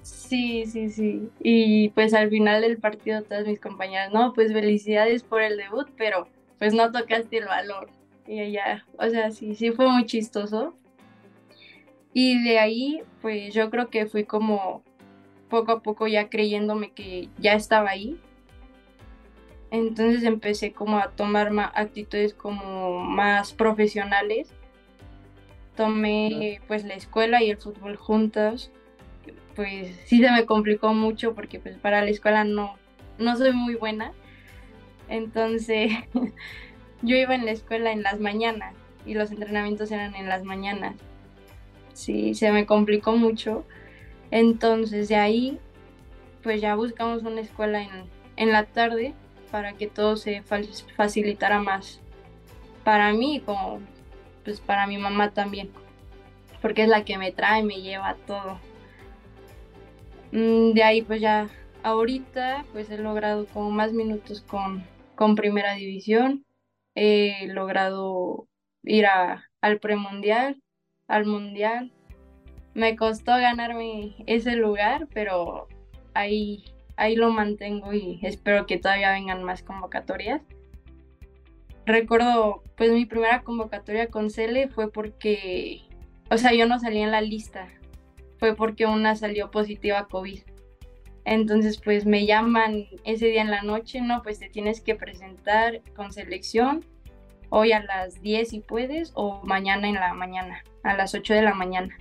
Sí, 0.01 0.65
sí, 0.65 0.89
sí. 0.89 1.29
Y 1.39 1.89
pues 1.89 2.13
al 2.13 2.29
final 2.29 2.61
del 2.61 2.77
partido 2.77 3.23
todas 3.23 3.47
mis 3.47 3.59
compañeras, 3.59 4.11
no, 4.11 4.33
pues 4.33 4.51
felicidades 4.51 5.23
por 5.23 5.41
el 5.41 5.57
debut, 5.57 5.87
pero 5.97 6.27
pues 6.63 6.73
no 6.73 6.93
tocaste 6.93 7.39
el 7.39 7.45
balón. 7.45 7.87
Y 8.25 8.39
ella, 8.39 8.85
o 8.97 9.09
sea, 9.09 9.31
sí, 9.31 9.53
sí 9.53 9.71
fue 9.71 9.85
muy 9.89 10.05
chistoso. 10.05 10.73
Y 12.13 12.41
de 12.41 12.57
ahí, 12.57 13.03
pues 13.21 13.53
yo 13.53 13.69
creo 13.69 13.89
que 13.89 14.05
fui 14.05 14.23
como 14.23 14.81
poco 15.49 15.73
a 15.73 15.83
poco 15.83 16.07
ya 16.07 16.29
creyéndome 16.29 16.93
que 16.93 17.27
ya 17.37 17.55
estaba 17.55 17.89
ahí. 17.89 18.17
Entonces 19.71 20.23
empecé 20.23 20.71
como 20.71 20.99
a 20.99 21.09
tomar 21.09 21.51
actitudes 21.75 22.33
como 22.33 22.97
más 23.01 23.51
profesionales. 23.51 24.53
Tomé 25.75 26.61
pues 26.69 26.85
la 26.85 26.93
escuela 26.93 27.43
y 27.43 27.49
el 27.49 27.57
fútbol 27.57 27.97
juntos. 27.97 28.71
Pues 29.53 29.99
sí 30.05 30.21
se 30.21 30.31
me 30.31 30.45
complicó 30.45 30.93
mucho 30.93 31.35
porque 31.35 31.59
pues 31.59 31.77
para 31.77 32.01
la 32.01 32.09
escuela 32.09 32.45
no, 32.45 32.77
no 33.17 33.35
soy 33.35 33.51
muy 33.51 33.75
buena. 33.75 34.13
Entonces 35.09 35.91
yo 37.01 37.15
iba 37.15 37.35
en 37.35 37.45
la 37.45 37.51
escuela 37.51 37.91
en 37.91 38.03
las 38.03 38.19
mañanas 38.19 38.75
y 39.05 39.13
los 39.13 39.31
entrenamientos 39.31 39.91
eran 39.91 40.15
en 40.15 40.29
las 40.29 40.43
mañanas. 40.43 40.95
Sí, 41.93 42.33
se 42.33 42.51
me 42.51 42.65
complicó 42.65 43.15
mucho 43.15 43.65
entonces 44.33 45.09
de 45.09 45.15
ahí, 45.15 45.59
pues 46.41 46.59
ya 46.59 46.73
buscamos 46.73 47.21
una 47.21 47.41
escuela 47.41 47.85
en, 48.35 48.51
la 48.51 48.65
tarde 48.65 49.13
para 49.51 49.73
que 49.73 49.85
todo 49.85 50.17
se 50.17 50.41
facilitara 50.41 51.59
más 51.59 52.01
para 52.83 53.13
mí 53.13 53.43
como 53.45 53.79
pues 54.43 54.59
para 54.59 54.87
mi 54.87 54.97
mamá 54.97 55.29
también, 55.29 55.69
porque 56.63 56.81
es 56.81 56.89
la 56.89 57.05
que 57.05 57.19
me 57.19 57.31
trae, 57.31 57.61
me 57.61 57.79
lleva 57.83 58.15
todo. 58.25 58.57
Mm, 60.31 60.71
de 60.73 60.83
ahí 60.83 61.03
pues 61.03 61.21
ya 61.21 61.47
ahorita 61.83 62.65
pues 62.73 62.89
he 62.89 62.97
logrado 62.97 63.45
como 63.45 63.69
más 63.69 63.93
minutos 63.93 64.41
con, 64.41 64.83
con 65.23 65.35
primera 65.35 65.75
división, 65.75 66.45
he 66.95 67.47
logrado 67.47 68.49
ir 68.83 69.05
a, 69.05 69.49
al 69.61 69.79
premundial, 69.79 70.61
al 71.07 71.25
mundial, 71.25 71.93
me 72.73 72.97
costó 72.97 73.31
ganarme 73.31 74.17
ese 74.27 74.57
lugar, 74.57 75.07
pero 75.13 75.69
ahí, 76.13 76.65
ahí 76.97 77.15
lo 77.15 77.29
mantengo 77.31 77.93
y 77.93 78.19
espero 78.21 78.65
que 78.65 78.77
todavía 78.77 79.13
vengan 79.13 79.43
más 79.43 79.63
convocatorias. 79.63 80.41
Recuerdo, 81.85 82.61
pues 82.75 82.91
mi 82.91 83.05
primera 83.05 83.43
convocatoria 83.43 84.07
con 84.07 84.29
Cele 84.29 84.67
fue 84.67 84.91
porque, 84.91 85.83
o 86.31 86.37
sea, 86.37 86.51
yo 86.53 86.67
no 86.67 86.81
salí 86.81 86.99
en 86.99 87.11
la 87.11 87.21
lista, 87.21 87.69
fue 88.39 88.57
porque 88.57 88.87
una 88.87 89.15
salió 89.15 89.51
positiva 89.51 89.99
a 89.99 90.07
COVID. 90.07 90.41
Entonces, 91.25 91.79
pues 91.79 92.05
me 92.05 92.25
llaman 92.25 92.87
ese 93.05 93.27
día 93.27 93.41
en 93.41 93.51
la 93.51 93.61
noche, 93.61 94.01
no, 94.01 94.21
pues 94.23 94.39
te 94.39 94.49
tienes 94.49 94.81
que 94.81 94.95
presentar 94.95 95.81
con 95.95 96.11
selección 96.11 96.83
hoy 97.49 97.71
a 97.71 97.83
las 97.83 98.21
10 98.21 98.49
si 98.49 98.59
puedes 98.59 99.11
o 99.13 99.41
mañana 99.43 99.87
en 99.87 99.95
la 99.95 100.13
mañana, 100.13 100.63
a 100.83 100.95
las 100.95 101.13
8 101.13 101.33
de 101.33 101.43
la 101.43 101.53
mañana. 101.53 101.95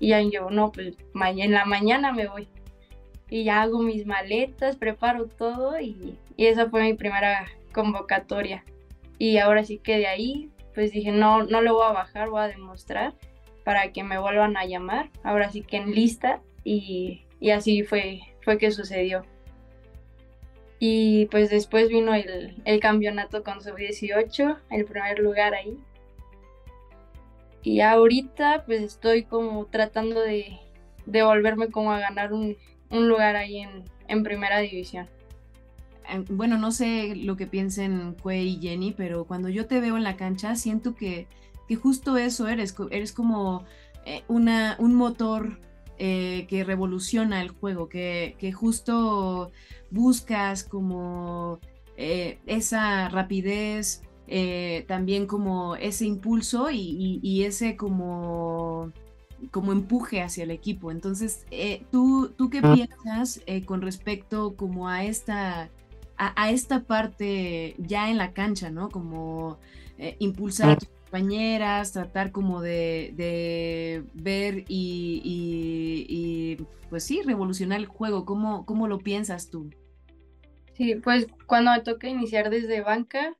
Y 0.00 0.08
ya 0.08 0.20
yo, 0.20 0.50
no, 0.50 0.70
pues 0.72 0.96
en 1.14 1.52
la 1.52 1.64
mañana 1.64 2.12
me 2.12 2.26
voy. 2.28 2.48
Y 3.30 3.44
ya 3.44 3.62
hago 3.62 3.80
mis 3.80 4.06
maletas, 4.06 4.76
preparo 4.76 5.26
todo 5.26 5.78
y, 5.80 6.18
y 6.36 6.46
esa 6.46 6.68
fue 6.68 6.82
mi 6.82 6.94
primera 6.94 7.46
convocatoria. 7.72 8.64
Y 9.18 9.38
ahora 9.38 9.64
sí 9.64 9.78
que 9.78 9.98
de 9.98 10.06
ahí, 10.06 10.50
pues 10.74 10.92
dije, 10.92 11.12
no, 11.12 11.44
no 11.44 11.60
lo 11.60 11.74
voy 11.74 11.86
a 11.86 11.92
bajar, 11.92 12.30
voy 12.30 12.42
a 12.42 12.48
demostrar 12.48 13.14
para 13.64 13.92
que 13.92 14.02
me 14.02 14.18
vuelvan 14.18 14.56
a 14.56 14.64
llamar. 14.64 15.10
Ahora 15.22 15.50
sí 15.50 15.62
que 15.62 15.76
en 15.76 15.94
lista 15.94 16.40
y, 16.64 17.24
y 17.40 17.50
así 17.50 17.82
fue, 17.82 18.20
fue 18.48 18.56
que 18.56 18.70
sucedió. 18.70 19.26
Y 20.78 21.26
pues 21.26 21.50
después 21.50 21.90
vino 21.90 22.14
el, 22.14 22.54
el 22.64 22.80
campeonato 22.80 23.44
con 23.44 23.60
sub-18, 23.60 24.56
el 24.70 24.86
primer 24.86 25.18
lugar 25.18 25.52
ahí. 25.52 25.76
Y 27.62 27.82
ahorita 27.82 28.64
pues 28.64 28.80
estoy 28.80 29.24
como 29.24 29.66
tratando 29.66 30.22
de, 30.22 30.58
de 31.04 31.22
volverme 31.22 31.68
como 31.68 31.92
a 31.92 31.98
ganar 31.98 32.32
un, 32.32 32.56
un 32.88 33.06
lugar 33.06 33.36
ahí 33.36 33.58
en, 33.58 33.84
en, 34.06 34.22
primera 34.22 34.60
división. 34.60 35.06
Eh, 36.08 36.24
bueno, 36.30 36.56
no 36.56 36.72
sé 36.72 37.16
lo 37.16 37.36
que 37.36 37.46
piensen 37.46 38.14
Cue 38.14 38.38
y 38.38 38.60
Jenny, 38.62 38.94
pero 38.96 39.26
cuando 39.26 39.50
yo 39.50 39.66
te 39.66 39.78
veo 39.78 39.98
en 39.98 40.04
la 40.04 40.16
cancha 40.16 40.56
siento 40.56 40.94
que, 40.94 41.26
que 41.68 41.76
justo 41.76 42.16
eso 42.16 42.48
eres, 42.48 42.74
eres 42.90 43.12
como 43.12 43.66
eh, 44.06 44.22
una, 44.26 44.74
un 44.78 44.94
motor 44.94 45.67
eh, 46.00 46.46
que 46.48 46.62
revoluciona 46.62 47.42
el 47.42 47.50
juego, 47.50 47.88
que, 47.88 48.36
que 48.38 48.52
justo 48.52 49.50
buscas 49.90 50.62
como 50.62 51.58
eh, 51.96 52.38
esa 52.46 53.08
rapidez, 53.08 54.02
eh, 54.28 54.84
también 54.86 55.26
como 55.26 55.74
ese 55.74 56.04
impulso 56.04 56.70
y, 56.70 57.42
ese 57.44 57.76
como, 57.76 58.92
como 59.50 59.72
empuje 59.72 60.22
hacia 60.22 60.44
el 60.44 60.52
equipo. 60.52 60.92
Entonces, 60.92 61.44
¿tú, 61.90 62.32
¿tú 62.36 62.48
qué 62.48 62.62
piensas 62.62 63.42
con 63.64 63.82
respecto 63.82 64.54
como 64.54 64.88
a 64.88 65.04
esta, 65.04 65.68
a, 66.16 66.50
esta 66.50 66.84
parte 66.84 67.74
ya 67.78 68.08
en 68.08 68.18
la 68.18 68.32
cancha, 68.32 68.70
¿no? 68.70 68.88
Como 68.88 69.58
impulsar 70.20 70.78
compañeras, 71.08 71.92
tratar 71.92 72.32
como 72.32 72.60
de, 72.60 74.04
ver 74.12 74.64
y, 74.68 76.58
pues 76.90 77.04
sí, 77.04 77.22
revolucionar 77.22 77.80
el 77.80 77.86
juego. 77.86 78.26
¿Cómo, 78.26 78.66
¿Cómo 78.66 78.88
lo 78.88 78.98
piensas 78.98 79.48
tú? 79.48 79.70
Sí, 80.74 80.96
pues 80.96 81.26
cuando 81.46 81.72
me 81.72 81.80
toca 81.80 82.08
iniciar 82.08 82.50
desde 82.50 82.82
banca, 82.82 83.34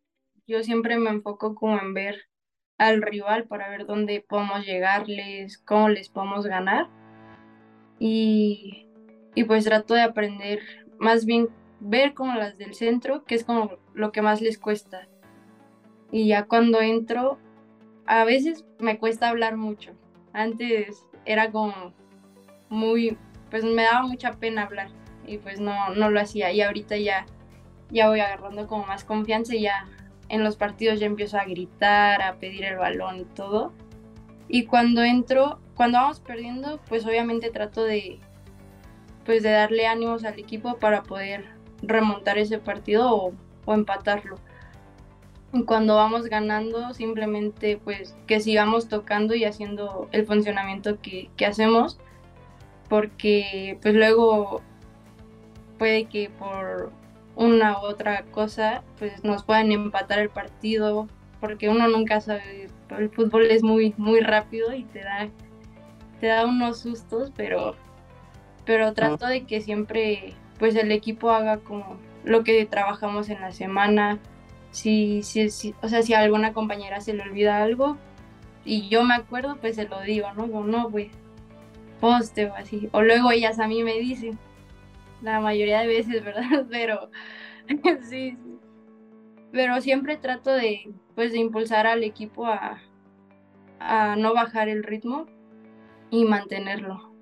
yo 0.46 0.62
siempre 0.62 0.98
me 0.98 1.10
enfoco 1.10 1.54
como 1.54 1.78
en 1.78 1.92
ver 1.92 2.22
al 2.78 3.02
rival 3.02 3.44
para 3.44 3.68
ver 3.68 3.84
dónde 3.84 4.24
podemos 4.26 4.64
llegarles, 4.64 5.58
cómo 5.58 5.90
les 5.90 6.08
podemos 6.08 6.46
ganar. 6.46 6.88
Y, 7.98 8.86
y 9.34 9.44
pues 9.44 9.64
trato 9.64 9.92
de 9.92 10.02
aprender, 10.02 10.60
más 10.98 11.26
bien 11.26 11.48
ver 11.80 12.14
como 12.14 12.34
las 12.34 12.56
del 12.56 12.74
centro, 12.74 13.24
que 13.24 13.34
es 13.34 13.44
como 13.44 13.76
lo 13.92 14.10
que 14.10 14.22
más 14.22 14.40
les 14.40 14.58
cuesta. 14.58 15.06
Y 16.10 16.28
ya 16.28 16.46
cuando 16.46 16.80
entro, 16.80 17.38
a 18.08 18.24
veces 18.24 18.64
me 18.78 18.98
cuesta 18.98 19.28
hablar 19.28 19.58
mucho. 19.58 19.92
Antes 20.32 21.06
era 21.26 21.52
como 21.52 21.92
muy, 22.70 23.18
pues 23.50 23.64
me 23.64 23.82
daba 23.82 24.02
mucha 24.06 24.32
pena 24.32 24.62
hablar 24.62 24.88
y 25.26 25.36
pues 25.36 25.60
no, 25.60 25.90
no 25.90 26.10
lo 26.10 26.18
hacía. 26.18 26.50
Y 26.50 26.62
ahorita 26.62 26.96
ya, 26.96 27.26
ya 27.90 28.08
voy 28.08 28.20
agarrando 28.20 28.66
como 28.66 28.86
más 28.86 29.04
confianza 29.04 29.54
y 29.54 29.62
ya 29.62 29.86
en 30.30 30.42
los 30.42 30.56
partidos 30.56 31.00
ya 31.00 31.06
empiezo 31.06 31.38
a 31.38 31.44
gritar, 31.44 32.22
a 32.22 32.36
pedir 32.36 32.64
el 32.64 32.78
balón 32.78 33.18
y 33.20 33.24
todo. 33.24 33.74
Y 34.48 34.64
cuando 34.64 35.02
entro, 35.04 35.60
cuando 35.74 35.98
vamos 35.98 36.20
perdiendo, 36.20 36.80
pues 36.88 37.04
obviamente 37.04 37.50
trato 37.50 37.84
de, 37.84 38.20
pues 39.26 39.42
de 39.42 39.50
darle 39.50 39.86
ánimos 39.86 40.24
al 40.24 40.38
equipo 40.38 40.78
para 40.78 41.02
poder 41.02 41.44
remontar 41.82 42.38
ese 42.38 42.58
partido 42.58 43.14
o, 43.14 43.34
o 43.66 43.74
empatarlo 43.74 44.38
cuando 45.66 45.96
vamos 45.96 46.26
ganando, 46.26 46.92
simplemente 46.94 47.80
pues 47.82 48.16
que 48.26 48.40
sigamos 48.40 48.88
tocando 48.88 49.34
y 49.34 49.44
haciendo 49.44 50.08
el 50.12 50.26
funcionamiento 50.26 50.98
que, 51.00 51.30
hacemos, 51.46 51.98
porque 52.88 53.78
pues 53.82 53.94
luego 53.94 54.60
puede 55.78 56.04
que 56.04 56.30
por 56.30 56.92
una 57.36 57.78
u 57.78 57.82
otra 57.82 58.24
cosa 58.24 58.82
pues 58.98 59.24
nos 59.24 59.44
puedan 59.44 59.72
empatar 59.72 60.18
el 60.18 60.28
partido, 60.28 61.08
porque 61.40 61.68
uno 61.68 61.88
nunca 61.88 62.20
sabe, 62.20 62.68
el 62.98 63.10
fútbol 63.10 63.50
es 63.50 63.62
muy, 63.62 63.94
muy 63.96 64.20
rápido 64.20 64.74
y 64.74 64.84
te 64.84 65.00
da, 65.00 65.28
te 66.20 66.26
da 66.26 66.44
unos 66.44 66.80
sustos, 66.80 67.32
pero, 67.36 67.74
pero 68.66 68.92
trato 68.92 69.26
de 69.26 69.44
que 69.44 69.60
siempre 69.60 70.34
pues 70.58 70.74
el 70.74 70.92
equipo 70.92 71.30
haga 71.30 71.58
como 71.58 71.96
lo 72.24 72.44
que 72.44 72.66
trabajamos 72.66 73.30
en 73.30 73.40
la 73.40 73.52
semana, 73.52 74.18
si, 74.70 75.22
si, 75.22 75.74
o 75.82 75.88
sea, 75.88 76.02
si 76.02 76.14
a 76.14 76.20
alguna 76.20 76.52
compañera 76.52 77.00
se 77.00 77.14
le 77.14 77.22
olvida 77.22 77.62
algo 77.62 77.96
y 78.64 78.88
yo 78.88 79.02
me 79.02 79.14
acuerdo, 79.14 79.56
pues 79.60 79.76
se 79.76 79.88
lo 79.88 80.00
digo, 80.02 80.32
¿no? 80.34 80.42
Como, 80.50 80.64
no, 80.64 80.90
pues, 80.90 81.08
poste 82.00 82.46
o 82.46 82.54
así. 82.54 82.88
O 82.92 83.02
luego 83.02 83.30
ellas 83.30 83.58
a 83.58 83.68
mí 83.68 83.82
me 83.82 83.98
dicen, 83.98 84.38
la 85.22 85.40
mayoría 85.40 85.80
de 85.80 85.86
veces, 85.86 86.24
¿verdad? 86.24 86.66
Pero, 86.70 87.10
sí, 88.02 88.36
sí. 88.36 88.58
Pero 89.52 89.80
siempre 89.80 90.16
trato 90.16 90.52
de, 90.52 90.92
pues, 91.14 91.32
de 91.32 91.38
impulsar 91.38 91.86
al 91.86 92.04
equipo 92.04 92.46
a, 92.46 92.82
a 93.80 94.16
no 94.16 94.34
bajar 94.34 94.68
el 94.68 94.82
ritmo 94.82 95.26
y 96.10 96.24
mantenerlo. 96.24 97.12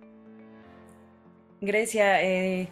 Grecia, 1.61 2.23
eh, 2.23 2.69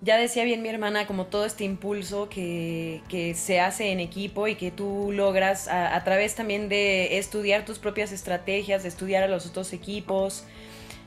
ya 0.00 0.16
decía 0.16 0.44
bien 0.44 0.62
mi 0.62 0.68
hermana, 0.68 1.06
como 1.06 1.26
todo 1.26 1.44
este 1.44 1.64
impulso 1.64 2.28
que, 2.28 3.02
se 3.36 3.60
hace 3.60 3.90
en 3.90 4.00
equipo 4.00 4.46
y 4.46 4.54
que 4.54 4.70
tú 4.70 5.10
logras 5.12 5.66
a, 5.68 6.02
través 6.04 6.34
también 6.34 6.68
de 6.68 7.18
estudiar 7.18 7.64
tus 7.64 7.78
propias 7.78 8.12
estrategias, 8.12 8.84
de 8.84 8.88
estudiar 8.88 9.24
a 9.24 9.28
los 9.28 9.46
otros 9.46 9.72
equipos. 9.72 10.44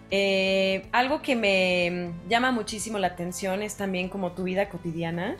Eh, 0.10 0.86
algo 0.92 1.22
que 1.22 1.38
me 1.38 2.12
llama 2.28 2.52
muchísimo 2.52 3.00
la 3.00 3.08
atención 3.08 3.64
es 3.64 3.78
también 3.78 4.10
como 4.10 4.34
tu 4.34 4.44
vida 4.44 4.68
cotidiana, 4.68 5.38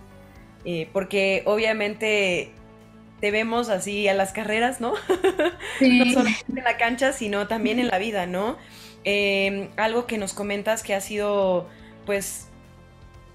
eh, 0.64 0.88
porque 0.94 1.44
obviamente 1.46 2.52
te 3.20 3.32
vemos 3.32 3.68
así 3.68 4.08
a 4.08 4.14
las 4.14 4.32
carreras, 4.32 4.80
¿no? 4.80 4.94
no 5.82 6.06
solamente 6.14 6.46
en 6.48 6.64
la 6.64 6.78
cancha, 6.78 7.12
sino 7.12 7.48
también 7.48 7.80
en 7.80 7.90
la 7.90 7.98
vida, 7.98 8.28
¿no? 8.28 8.58
Eh, 9.04 9.70
algo 9.76 10.06
que 10.08 10.18
nos 10.18 10.34
comentas 10.34 10.84
que 10.84 10.94
ha 10.94 11.02
sido, 11.02 11.68
pues, 12.06 12.48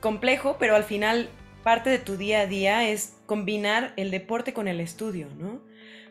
complejo, 0.00 0.56
pero 0.58 0.76
al 0.76 0.84
final 0.84 1.28
parte 1.62 1.90
de 1.90 1.98
tu 1.98 2.16
día 2.16 2.40
a 2.40 2.46
día 2.46 2.88
es 2.88 3.16
combinar 3.26 3.92
el 3.96 4.10
deporte 4.10 4.52
con 4.52 4.68
el 4.68 4.80
estudio, 4.80 5.28
¿no? 5.36 5.60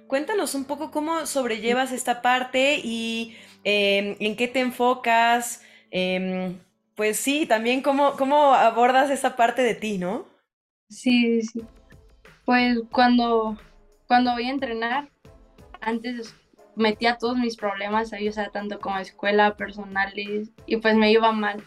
Cuéntanos 0.08 0.54
un 0.54 0.66
poco 0.66 0.92
cómo 0.92 1.26
sobrellevas 1.26 1.92
esta 1.92 2.22
parte 2.22 2.80
y 2.84 3.36
em, 3.64 4.16
en 4.20 4.36
qué 4.36 4.48
te 4.48 4.60
enfocas. 4.60 5.64
Em, 5.92 6.60
pues 6.96 7.18
sí, 7.18 7.46
también 7.46 7.82
cómo, 7.82 8.18
cómo 8.18 8.54
abordas 8.54 9.10
esa 9.10 9.36
parte 9.36 9.62
de 9.62 9.76
ti, 9.76 9.98
¿no? 9.98 10.26
Sí, 10.90 11.42
sí. 11.42 11.62
Pues 12.46 12.80
cuando, 12.92 13.58
cuando 14.08 14.34
voy 14.34 14.46
a 14.46 14.52
entrenar, 14.52 15.10
antes 15.82 16.36
metía 16.76 17.18
todos 17.18 17.38
mis 17.38 17.58
problemas 17.58 18.14
ahí, 18.14 18.28
o 18.28 18.32
sea, 18.32 18.50
tanto 18.50 18.80
como 18.80 19.00
escuela, 19.00 19.56
personales, 19.56 20.52
y 20.66 20.78
pues 20.78 20.96
me 20.96 21.12
iba 21.12 21.32
mal. 21.32 21.64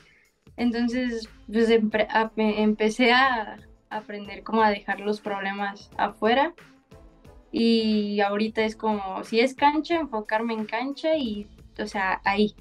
Entonces, 0.59 1.29
pues 1.47 1.71
empecé 1.71 3.13
a 3.13 3.59
aprender 3.91 4.43
cómo 4.43 4.63
a 4.63 4.71
dejar 4.71 4.99
los 4.99 5.21
problemas 5.21 5.89
afuera. 5.97 6.53
Y 7.53 8.21
ahorita 8.21 8.65
es 8.65 8.75
como, 8.75 9.23
si 9.23 9.39
es 9.39 9.55
cancha, 9.55 9.95
enfocarme 9.95 10.55
en 10.55 10.67
cancha 10.67 11.17
y, 11.17 11.47
o 11.79 11.87
sea, 11.87 12.21
ahí. 12.25 12.57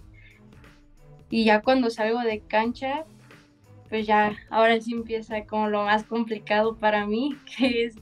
Y 1.31 1.43
ya 1.45 1.61
cuando 1.61 1.89
salgo 1.89 2.19
de 2.19 2.39
cancha, 2.41 3.03
pues 3.89 4.05
ya, 4.05 4.37
ahora 4.51 4.79
sí 4.79 4.93
empieza 4.93 5.45
como 5.45 5.67
lo 5.67 5.83
más 5.83 6.03
complicado 6.03 6.77
para 6.77 7.07
mí, 7.07 7.35
que 7.57 7.85
es, 7.85 7.95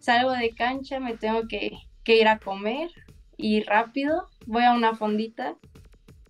salgo 0.00 0.32
de 0.32 0.50
cancha, 0.50 1.00
me 1.00 1.16
tengo 1.16 1.48
que, 1.48 1.78
que 2.04 2.20
ir 2.20 2.28
a 2.28 2.38
comer 2.38 2.90
y 3.38 3.62
rápido, 3.62 4.28
voy 4.46 4.64
a 4.64 4.74
una 4.74 4.94
fondita 4.94 5.56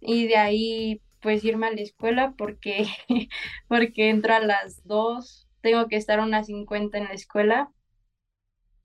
y 0.01 0.29
de 0.29 0.37
ahí 0.37 1.01
pues 1.21 1.45
irme 1.45 1.67
a 1.67 1.73
la 1.73 1.81
escuela 1.81 2.35
porque, 2.37 2.87
porque 3.69 4.11
entro 4.11 4.35
a 4.35 4.41
las 4.41 4.85
2, 4.85 5.49
tengo 5.61 5.89
que 5.89 5.97
estar 5.97 6.21
a 6.21 6.25
unas 6.25 6.47
50 6.47 6.99
en 6.99 7.05
la 7.05 7.15
escuela. 7.15 7.73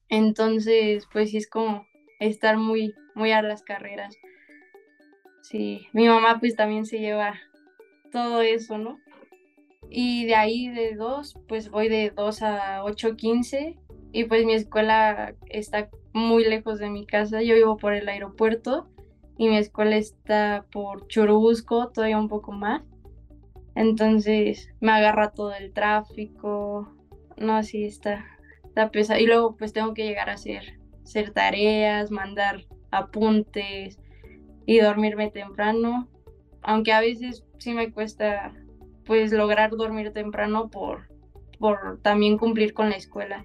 Entonces, 0.10 1.08
pues 1.12 1.32
sí 1.32 1.38
es 1.38 1.50
como 1.50 1.88
estar 2.20 2.58
muy, 2.58 2.94
muy 3.16 3.32
a 3.32 3.42
las 3.42 3.64
carreras. 3.64 4.16
Sí, 5.42 5.88
mi 5.94 6.08
mamá 6.08 6.40
pues 6.40 6.56
también 6.56 6.86
se 6.86 7.00
lleva 7.00 7.40
todo 8.12 8.42
eso, 8.42 8.78
¿no? 8.78 9.00
Y 9.90 10.26
de 10.26 10.36
ahí 10.36 10.70
de 10.70 10.96
2, 10.96 11.36
pues 11.48 11.70
voy 11.70 11.90
de 11.90 12.12
2 12.12 12.42
a 12.42 12.84
8.15 12.84 13.78
y 14.12 14.24
pues 14.26 14.46
mi 14.46 14.54
escuela 14.54 15.36
está 15.50 15.90
muy 16.14 16.46
lejos 16.46 16.80
de 16.80 16.90
mi 16.90 17.06
casa, 17.06 17.42
yo 17.42 17.56
vivo 17.56 17.78
por 17.78 17.94
el 17.94 18.08
aeropuerto 18.08 18.93
y 19.38 19.48
mi 19.48 19.58
escuela 19.58 19.98
está 19.98 20.66
por 20.72 21.08
Churubusco, 21.08 21.90
todavía 21.90 22.18
un 22.18 22.30
poco 22.30 22.52
más. 22.52 22.84
Entonces 23.76 24.70
me 24.80 24.92
agarra 24.92 25.32
todo 25.32 25.54
el 25.54 25.74
tráfico, 25.74 26.88
no, 27.38 27.56
así 27.56 27.86
está, 27.86 28.26
está 28.66 28.92
pesado. 28.92 29.20
Y 29.20 29.26
luego 29.26 29.56
pues 29.56 29.74
tengo 29.74 29.94
que 29.94 30.06
llegar 30.06 30.30
a 30.30 30.34
hacer, 30.34 30.80
hacer 31.04 31.32
tareas, 31.32 32.12
mandar 32.12 32.66
apuntes 32.92 34.00
y 34.66 34.80
dormirme 34.80 35.32
temprano. 35.32 36.08
Aunque 36.62 36.94
a 36.94 37.02
veces 37.02 37.44
sí 37.58 37.74
me 37.74 37.92
cuesta 37.92 38.54
pues 39.06 39.34
lograr 39.34 39.72
dormir 39.72 40.14
temprano 40.14 40.70
por, 40.70 41.10
por 41.60 42.00
también 42.02 42.38
cumplir 42.38 42.74
con 42.74 42.90
la 42.90 42.96
escuela. 42.96 43.44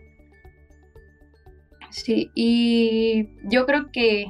Sí, 1.90 2.30
y 2.34 3.30
yo 3.44 3.64
creo 3.64 3.90
que 3.90 4.26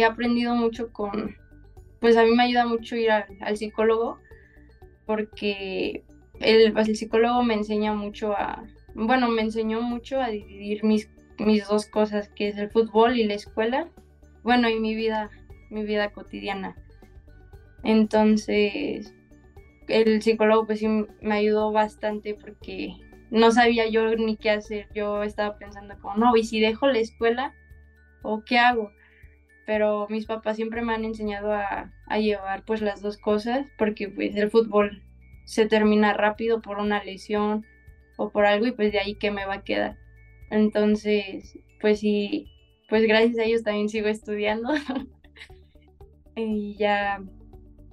he 0.00 0.04
aprendido 0.04 0.54
mucho 0.54 0.92
con, 0.92 1.36
pues 2.00 2.16
a 2.16 2.24
mí 2.24 2.30
me 2.32 2.44
ayuda 2.44 2.66
mucho 2.66 2.96
ir 2.96 3.10
al, 3.10 3.56
psicólogo 3.56 4.18
porque 5.06 6.04
el, 6.40 6.72
pues, 6.72 6.88
el 6.88 6.96
psicólogo 6.96 7.42
me 7.42 7.54
enseña 7.54 7.92
mucho 7.92 8.32
a, 8.32 8.64
bueno, 8.94 9.28
me 9.28 9.42
enseñó 9.42 9.80
mucho 9.82 10.20
a 10.20 10.28
dividir 10.28 10.84
mis, 10.84 11.10
mis 11.38 11.66
dos 11.66 11.86
cosas, 11.86 12.28
que 12.28 12.48
es 12.48 12.56
el 12.56 12.70
fútbol 12.70 13.16
y 13.16 13.24
la 13.24 13.34
escuela, 13.34 13.88
bueno, 14.42 14.68
y 14.68 14.78
mi 14.78 14.94
vida, 14.94 15.30
mi 15.70 15.84
vida 15.84 16.10
cotidiana. 16.10 16.76
Entonces, 17.82 19.14
el 19.88 20.22
psicólogo 20.22 20.66
pues 20.66 20.80
sí 20.80 20.88
me 20.88 21.34
ayudó 21.34 21.72
bastante 21.72 22.34
porque 22.34 22.94
no 23.30 23.50
sabía 23.52 23.88
yo 23.88 24.14
ni 24.16 24.36
qué 24.36 24.50
hacer. 24.50 24.88
Yo 24.94 25.22
estaba 25.22 25.56
pensando 25.56 25.94
como, 26.00 26.16
no, 26.16 26.36
¿y 26.36 26.44
si 26.44 26.60
dejo 26.60 26.86
la 26.88 26.98
escuela 26.98 27.54
o 28.22 28.42
qué 28.44 28.58
hago? 28.58 28.90
Pero 29.66 30.06
mis 30.08 30.26
papás 30.26 30.56
siempre 30.56 30.82
me 30.82 30.94
han 30.94 31.04
enseñado 31.04 31.52
a, 31.52 31.92
a 32.06 32.18
llevar 32.18 32.64
pues 32.64 32.80
las 32.82 33.02
dos 33.02 33.18
cosas 33.18 33.66
porque 33.78 34.08
pues 34.08 34.34
el 34.36 34.50
fútbol 34.50 35.02
se 35.44 35.66
termina 35.66 36.12
rápido 36.12 36.60
por 36.60 36.78
una 36.78 37.02
lesión 37.02 37.64
o 38.16 38.30
por 38.30 38.46
algo 38.46 38.66
y 38.66 38.72
pues 38.72 38.92
de 38.92 39.00
ahí 39.00 39.14
que 39.14 39.30
me 39.30 39.46
va 39.46 39.54
a 39.54 39.64
quedar. 39.64 39.96
Entonces, 40.50 41.58
pues 41.80 42.00
sí, 42.00 42.50
pues 42.88 43.04
gracias 43.06 43.38
a 43.38 43.44
ellos 43.44 43.62
también 43.62 43.88
sigo 43.88 44.08
estudiando. 44.08 44.70
y 46.36 46.76
ya, 46.76 47.22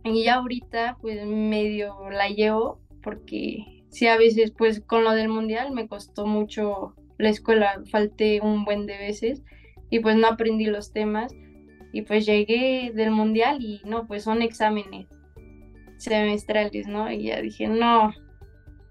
y 0.03 0.23
ya 0.23 0.35
ahorita 0.35 0.97
pues 1.01 1.25
medio 1.25 2.09
la 2.09 2.29
llevo 2.29 2.81
porque 3.01 3.85
sí, 3.89 4.07
a 4.07 4.17
veces 4.17 4.51
pues 4.51 4.81
con 4.81 5.03
lo 5.03 5.11
del 5.11 5.29
mundial 5.29 5.71
me 5.71 5.87
costó 5.87 6.25
mucho 6.25 6.95
la 7.17 7.29
escuela, 7.29 7.81
falté 7.89 8.41
un 8.41 8.65
buen 8.65 8.85
de 8.85 8.97
veces 8.97 9.43
y 9.89 9.99
pues 9.99 10.15
no 10.15 10.27
aprendí 10.27 10.65
los 10.65 10.91
temas 10.91 11.33
y 11.97 12.03
pues 12.03 12.27
llegué 12.27 12.91
del 12.93 13.09
mundial 13.09 13.57
y 13.59 13.81
no, 13.83 14.05
pues 14.05 14.23
son 14.23 14.43
exámenes 14.43 15.07
semestrales, 15.97 16.87
¿no? 16.87 17.11
Y 17.11 17.23
ya 17.23 17.41
dije, 17.41 17.67
no. 17.67 18.13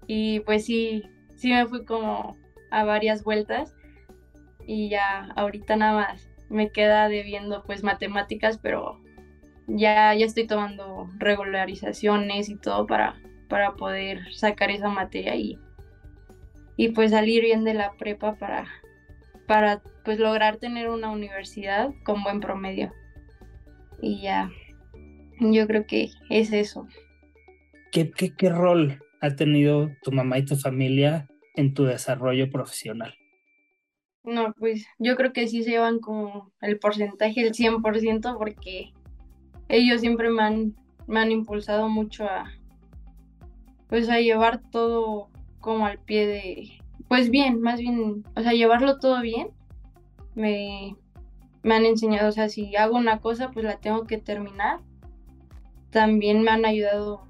Y 0.07 0.41
pues 0.41 0.65
sí, 0.65 1.03
sí 1.35 1.51
me 1.53 1.65
fui 1.67 1.85
como 1.85 2.35
a 2.69 2.83
varias 2.83 3.23
vueltas 3.23 3.77
y 4.65 4.89
ya 4.89 5.29
ahorita 5.37 5.77
nada 5.77 5.93
más 5.93 6.29
me 6.49 6.69
queda 6.69 7.07
debiendo 7.07 7.63
pues 7.63 7.81
matemáticas, 7.81 8.57
pero 8.57 8.99
ya, 9.67 10.13
ya 10.13 10.25
estoy 10.25 10.45
tomando 10.45 11.09
regularizaciones 11.17 12.49
y 12.49 12.57
todo 12.57 12.87
para 12.87 13.21
para 13.47 13.75
poder 13.75 14.33
sacar 14.33 14.69
esa 14.69 14.89
materia 14.89 15.33
y, 15.37 15.57
y 16.75 16.89
pues 16.89 17.11
salir 17.11 17.41
bien 17.43 17.63
de 17.63 17.73
la 17.73 17.93
prepa 17.93 18.35
para, 18.35 18.67
para 19.47 19.81
pues 20.03 20.19
lograr 20.19 20.57
tener 20.57 20.89
una 20.89 21.09
universidad 21.09 21.89
con 22.03 22.23
buen 22.23 22.39
promedio. 22.39 22.91
Y 24.01 24.21
ya, 24.21 24.51
yo 25.39 25.65
creo 25.65 25.85
que 25.87 26.09
es 26.29 26.51
eso. 26.53 26.87
¿Qué, 27.91 28.11
qué, 28.11 28.35
qué 28.35 28.49
rol 28.49 29.01
ha 29.21 29.35
tenido 29.35 29.89
tu 30.03 30.11
mamá 30.11 30.37
y 30.37 30.45
tu 30.45 30.55
familia 30.55 31.27
en 31.55 31.73
tu 31.73 31.85
desarrollo 31.85 32.49
profesional? 32.49 33.15
No, 34.23 34.53
pues 34.59 34.85
yo 34.99 35.15
creo 35.15 35.31
que 35.31 35.47
sí 35.47 35.63
se 35.63 35.71
llevan 35.71 35.99
como 35.99 36.51
el 36.61 36.77
porcentaje, 36.79 37.41
el 37.41 37.53
100%, 37.53 38.37
porque 38.37 38.91
ellos 39.69 40.01
siempre 40.01 40.29
me 40.29 40.43
han, 40.43 40.75
me 41.07 41.21
han 41.21 41.31
impulsado 41.31 41.87
mucho 41.87 42.25
a, 42.25 42.51
pues 43.87 44.09
a 44.09 44.19
llevar 44.19 44.61
todo 44.69 45.29
como 45.61 45.85
al 45.85 45.99
pie 45.99 46.27
de, 46.27 46.69
pues 47.07 47.29
bien, 47.29 47.61
más 47.61 47.79
bien, 47.79 48.25
o 48.35 48.41
sea, 48.41 48.51
llevarlo 48.53 48.99
todo 48.99 49.21
bien, 49.21 49.49
me, 50.35 50.95
me 51.63 51.75
han 51.75 51.85
enseñado, 51.85 52.29
o 52.29 52.31
sea, 52.31 52.49
si 52.49 52.75
hago 52.75 52.97
una 52.97 53.19
cosa, 53.19 53.51
pues 53.51 53.65
la 53.65 53.77
tengo 53.77 54.05
que 54.05 54.17
terminar. 54.17 54.79
También 55.89 56.41
me 56.41 56.51
han 56.51 56.65
ayudado 56.65 57.21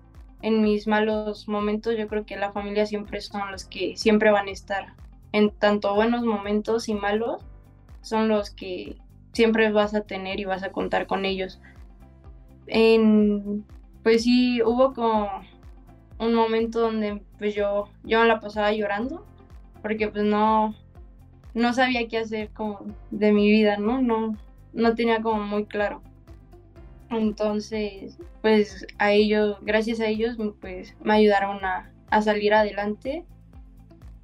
en 0.42 0.62
mis 0.62 0.88
malos 0.88 1.48
momentos, 1.48 1.96
yo 1.98 2.08
creo 2.08 2.26
que 2.26 2.38
la 2.38 2.52
familia 2.52 2.86
siempre 2.86 3.22
son 3.22 3.52
los 3.52 3.66
que 3.66 3.96
siempre 3.98 4.32
van 4.32 4.48
a 4.48 4.52
estar 4.52 4.94
en 5.32 5.52
tanto 5.52 5.94
buenos 5.94 6.24
momentos 6.24 6.90
y 6.90 6.94
malos, 6.94 7.44
son 8.02 8.28
los 8.28 8.52
que 8.52 8.98
siempre 9.34 9.72
vas 9.72 9.94
a 9.94 10.02
tener 10.02 10.40
y 10.40 10.46
vas 10.46 10.64
a 10.64 10.72
contar 10.72 11.08
con 11.08 11.26
ellos. 11.26 11.60
En, 12.68 13.66
pues 14.04 14.24
sí, 14.24 14.62
hubo 14.64 14.94
como 14.94 15.30
un 16.20 16.34
momento 16.34 16.80
donde 16.80 17.22
pues 17.38 17.54
yo, 17.56 17.90
yo 18.04 18.24
la 18.24 18.40
pasaba 18.40 18.72
llorando 18.72 19.26
porque 19.88 20.10
pues 20.10 20.26
no, 20.26 20.76
no 21.54 21.74
sabía 21.74 22.10
qué 22.10 22.18
hacer 22.18 22.50
como 22.50 22.82
de 23.10 23.32
mi 23.32 23.50
vida, 23.50 23.78
¿no? 23.78 24.02
No, 24.02 24.36
no 24.74 24.96
tenía 24.96 25.22
como 25.22 25.42
muy 25.44 25.64
claro. 25.64 26.02
Entonces, 27.10 28.18
pues 28.42 28.86
a 28.98 29.14
ellos, 29.14 29.60
gracias 29.62 30.02
a 30.02 30.08
ellos, 30.08 30.36
pues 30.60 30.94
me 31.02 31.14
ayudaron 31.14 31.64
a, 31.64 31.90
a 32.10 32.22
salir 32.22 32.54
adelante 32.54 33.24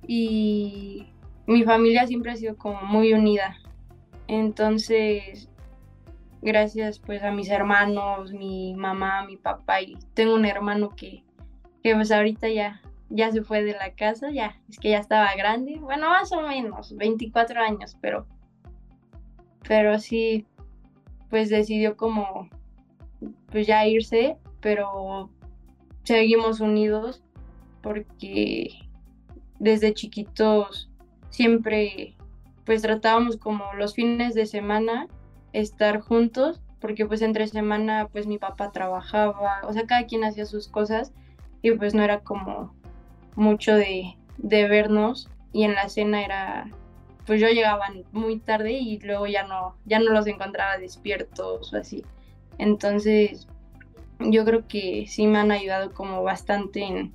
y 0.05 1.07
mi 1.47 1.63
familia 1.63 2.05
siempre 2.05 2.33
ha 2.33 2.35
sido 2.35 2.57
como 2.57 2.81
muy 2.81 3.13
unida. 3.13 3.55
Entonces, 4.27 5.47
gracias 6.41 6.99
pues 6.99 7.23
a 7.23 7.31
mis 7.31 7.47
hermanos, 7.47 8.33
mi 8.33 8.73
mamá, 8.75 9.25
mi 9.25 9.37
papá 9.37 9.81
y 9.81 9.97
tengo 10.13 10.35
un 10.35 10.43
hermano 10.43 10.89
que 10.89 11.23
que 11.81 11.95
pues 11.95 12.11
ahorita 12.11 12.49
ya, 12.49 12.81
ya 13.15 13.31
se 13.31 13.43
fue 13.43 13.63
de 13.63 13.73
la 13.73 13.93
casa, 13.93 14.31
ya, 14.31 14.59
es 14.69 14.79
que 14.79 14.89
ya 14.89 14.97
estaba 14.97 15.33
grande, 15.35 15.77
bueno, 15.79 16.09
más 16.09 16.31
o 16.31 16.41
menos, 16.41 16.95
24 16.97 17.61
años, 17.61 17.95
pero, 18.01 18.25
pero 19.67 19.99
sí, 19.99 20.47
pues 21.29 21.49
decidió 21.49 21.95
como, 21.95 22.49
pues 23.51 23.67
ya 23.67 23.85
irse, 23.85 24.37
pero 24.61 25.29
seguimos 26.03 26.59
unidos 26.59 27.23
porque 27.81 28.69
desde 29.59 29.93
chiquitos 29.93 30.89
siempre 31.29 32.15
pues 32.65 32.81
tratábamos 32.81 33.37
como 33.37 33.73
los 33.73 33.93
fines 33.93 34.33
de 34.33 34.45
semana 34.45 35.07
estar 35.51 35.99
juntos 35.99 36.61
porque 36.79 37.05
pues 37.05 37.21
entre 37.21 37.47
semana 37.47 38.09
pues 38.11 38.25
mi 38.25 38.37
papá 38.37 38.71
trabajaba, 38.71 39.61
o 39.67 39.71
sea, 39.71 39.85
cada 39.85 40.05
quien 40.05 40.23
hacía 40.23 40.45
sus 40.45 40.67
cosas 40.67 41.13
y 41.61 41.71
pues 41.71 41.93
no 41.93 42.03
era 42.03 42.21
como 42.21 42.73
mucho 43.35 43.75
de, 43.75 44.15
vernos. 44.37 45.29
Y 45.51 45.63
en 45.63 45.75
la 45.75 45.89
cena 45.89 46.23
era 46.23 46.71
pues 47.25 47.39
yo 47.39 47.47
llegaba 47.47 47.85
muy 48.11 48.39
tarde 48.39 48.73
y 48.73 48.99
luego 48.99 49.27
ya 49.27 49.43
no 49.43 49.77
ya 49.85 49.99
no 49.99 50.11
los 50.11 50.27
encontraba 50.27 50.77
despiertos 50.77 51.73
o 51.73 51.77
así. 51.77 52.03
Entonces 52.57 53.47
yo 54.19 54.43
creo 54.45 54.67
que 54.67 55.05
sí 55.07 55.27
me 55.27 55.39
han 55.39 55.51
ayudado 55.51 55.93
como 55.93 56.23
bastante 56.23 56.83
en, 56.83 57.13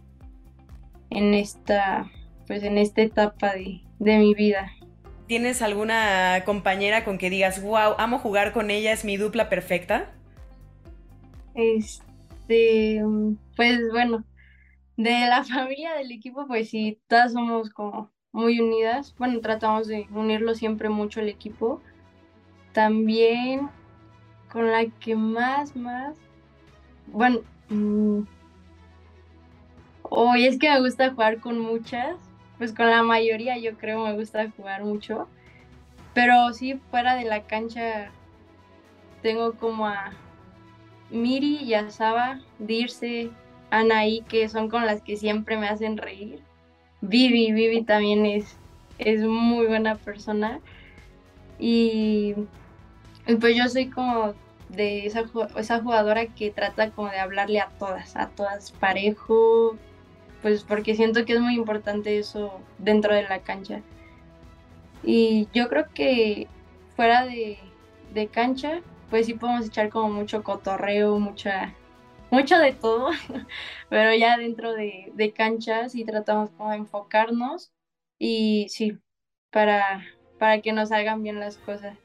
en 1.11 1.35
esta 1.35 2.11
pues 2.47 2.63
en 2.63 2.79
esta 2.79 3.03
etapa 3.03 3.53
de, 3.53 3.83
de 3.99 4.19
mi 4.19 4.35
vida. 4.35 4.73
¿Tienes 5.29 5.61
alguna 5.61 6.43
compañera 6.47 7.05
con 7.05 7.19
que 7.19 7.29
digas, 7.29 7.63
wow, 7.63 7.95
amo 7.99 8.19
jugar 8.19 8.55
con 8.55 8.71
ella, 8.71 8.93
es 8.93 9.05
mi 9.05 9.19
dupla 9.19 9.51
perfecta? 9.51 10.11
Este, 11.55 13.03
pues 13.55 13.79
bueno, 13.93 14.25
de 14.99 15.29
la 15.29 15.45
familia 15.45 15.95
del 15.95 16.13
equipo, 16.13 16.47
pues 16.47 16.69
sí, 16.69 17.01
todas 17.07 17.33
somos 17.33 17.71
como 17.71 18.11
muy 18.33 18.61
unidas. 18.61 19.15
Bueno, 19.17 19.41
tratamos 19.41 19.87
de 19.87 20.07
unirlo 20.11 20.55
siempre 20.55 20.91
mucho 20.91 21.21
el 21.21 21.29
equipo. 21.29 21.81
También 22.73 23.71
con 24.53 24.71
la 24.71 24.87
que 24.87 25.15
más, 25.15 25.77
más, 25.77 26.17
bueno, 27.07 27.41
hoy 30.03 30.47
es 30.47 30.59
que 30.59 30.71
me 30.71 30.81
gusta 30.81 31.11
jugar 31.11 31.41
con 31.41 31.59
muchas, 31.59 32.17
pues 32.57 32.73
con 32.73 32.91
la 32.91 33.03
mayoría 33.03 33.59
yo 33.59 33.77
creo 33.77 34.05
me 34.05 34.15
gusta 34.15 34.51
jugar 34.57 34.85
mucho. 34.85 35.29
Pero 36.15 36.53
sí, 36.53 36.81
fuera 36.91 37.15
de 37.15 37.25
la 37.25 37.45
cancha 37.45 38.11
tengo 39.23 39.53
como 39.55 39.87
a 39.87 40.13
Miri 41.11 41.57
y 41.63 41.75
a 41.75 41.91
Saba, 41.91 42.41
Dirce, 42.59 43.31
Anaí, 43.71 44.23
que 44.23 44.49
son 44.49 44.69
con 44.69 44.87
las 44.87 45.03
que 45.03 45.17
siempre 45.17 45.57
me 45.59 45.69
hacen 45.69 45.97
reír. 45.97 46.41
Vivi, 47.01 47.53
Vivi 47.53 47.83
también 47.83 48.27
es, 48.27 48.57
es 48.99 49.23
muy 49.23 49.67
buena 49.67 49.97
persona. 49.97 50.61
Y, 51.59 52.35
pues 53.41 53.57
yo 53.57 53.69
soy 53.69 53.91
como 53.91 54.35
de 54.69 55.07
esa, 55.07 55.25
esa 55.57 55.81
jugadora 55.81 56.27
que 56.27 56.51
trata 56.51 56.91
como 56.91 57.11
de 57.11 57.19
hablarle 57.19 57.61
a 57.61 57.69
todas, 57.79 58.17
a 58.17 58.29
todas 58.29 58.73
parejo, 58.73 59.77
pues 60.43 60.63
porque 60.63 60.95
siento 60.95 61.25
que 61.25 61.35
es 61.35 61.41
muy 61.41 61.55
importante 61.55 62.19
eso 62.19 62.61
dentro 62.79 63.15
de 63.15 63.23
la 63.23 63.41
cancha. 63.41 63.81
Y 65.03 65.49
yo 65.55 65.69
creo 65.69 65.87
que 65.95 66.49
fuera 66.97 67.25
de, 67.25 67.59
de 68.13 68.27
cancha, 68.27 68.81
pues 69.11 69.27
sí 69.27 69.35
podemos 69.35 69.67
echar 69.67 69.89
como 69.89 70.11
mucho 70.11 70.43
cotorreo, 70.43 71.19
mucha, 71.19 71.75
mucho 72.31 72.59
de 72.59 72.73
todo, 72.73 73.11
pero 73.89 74.15
ya 74.15 74.37
dentro 74.39 74.73
de, 74.75 75.11
de 75.15 75.33
cancha 75.33 75.89
sí 75.89 76.05
tratamos 76.05 76.51
como 76.51 76.71
de 76.71 76.77
enfocarnos 76.77 77.73
y 78.19 78.67
sí, 78.69 78.99
para, 79.51 80.05
para 80.39 80.61
que 80.61 80.73
nos 80.73 80.91
salgan 80.91 81.23
bien 81.23 81.41
las 81.41 81.59
cosas. 81.59 81.97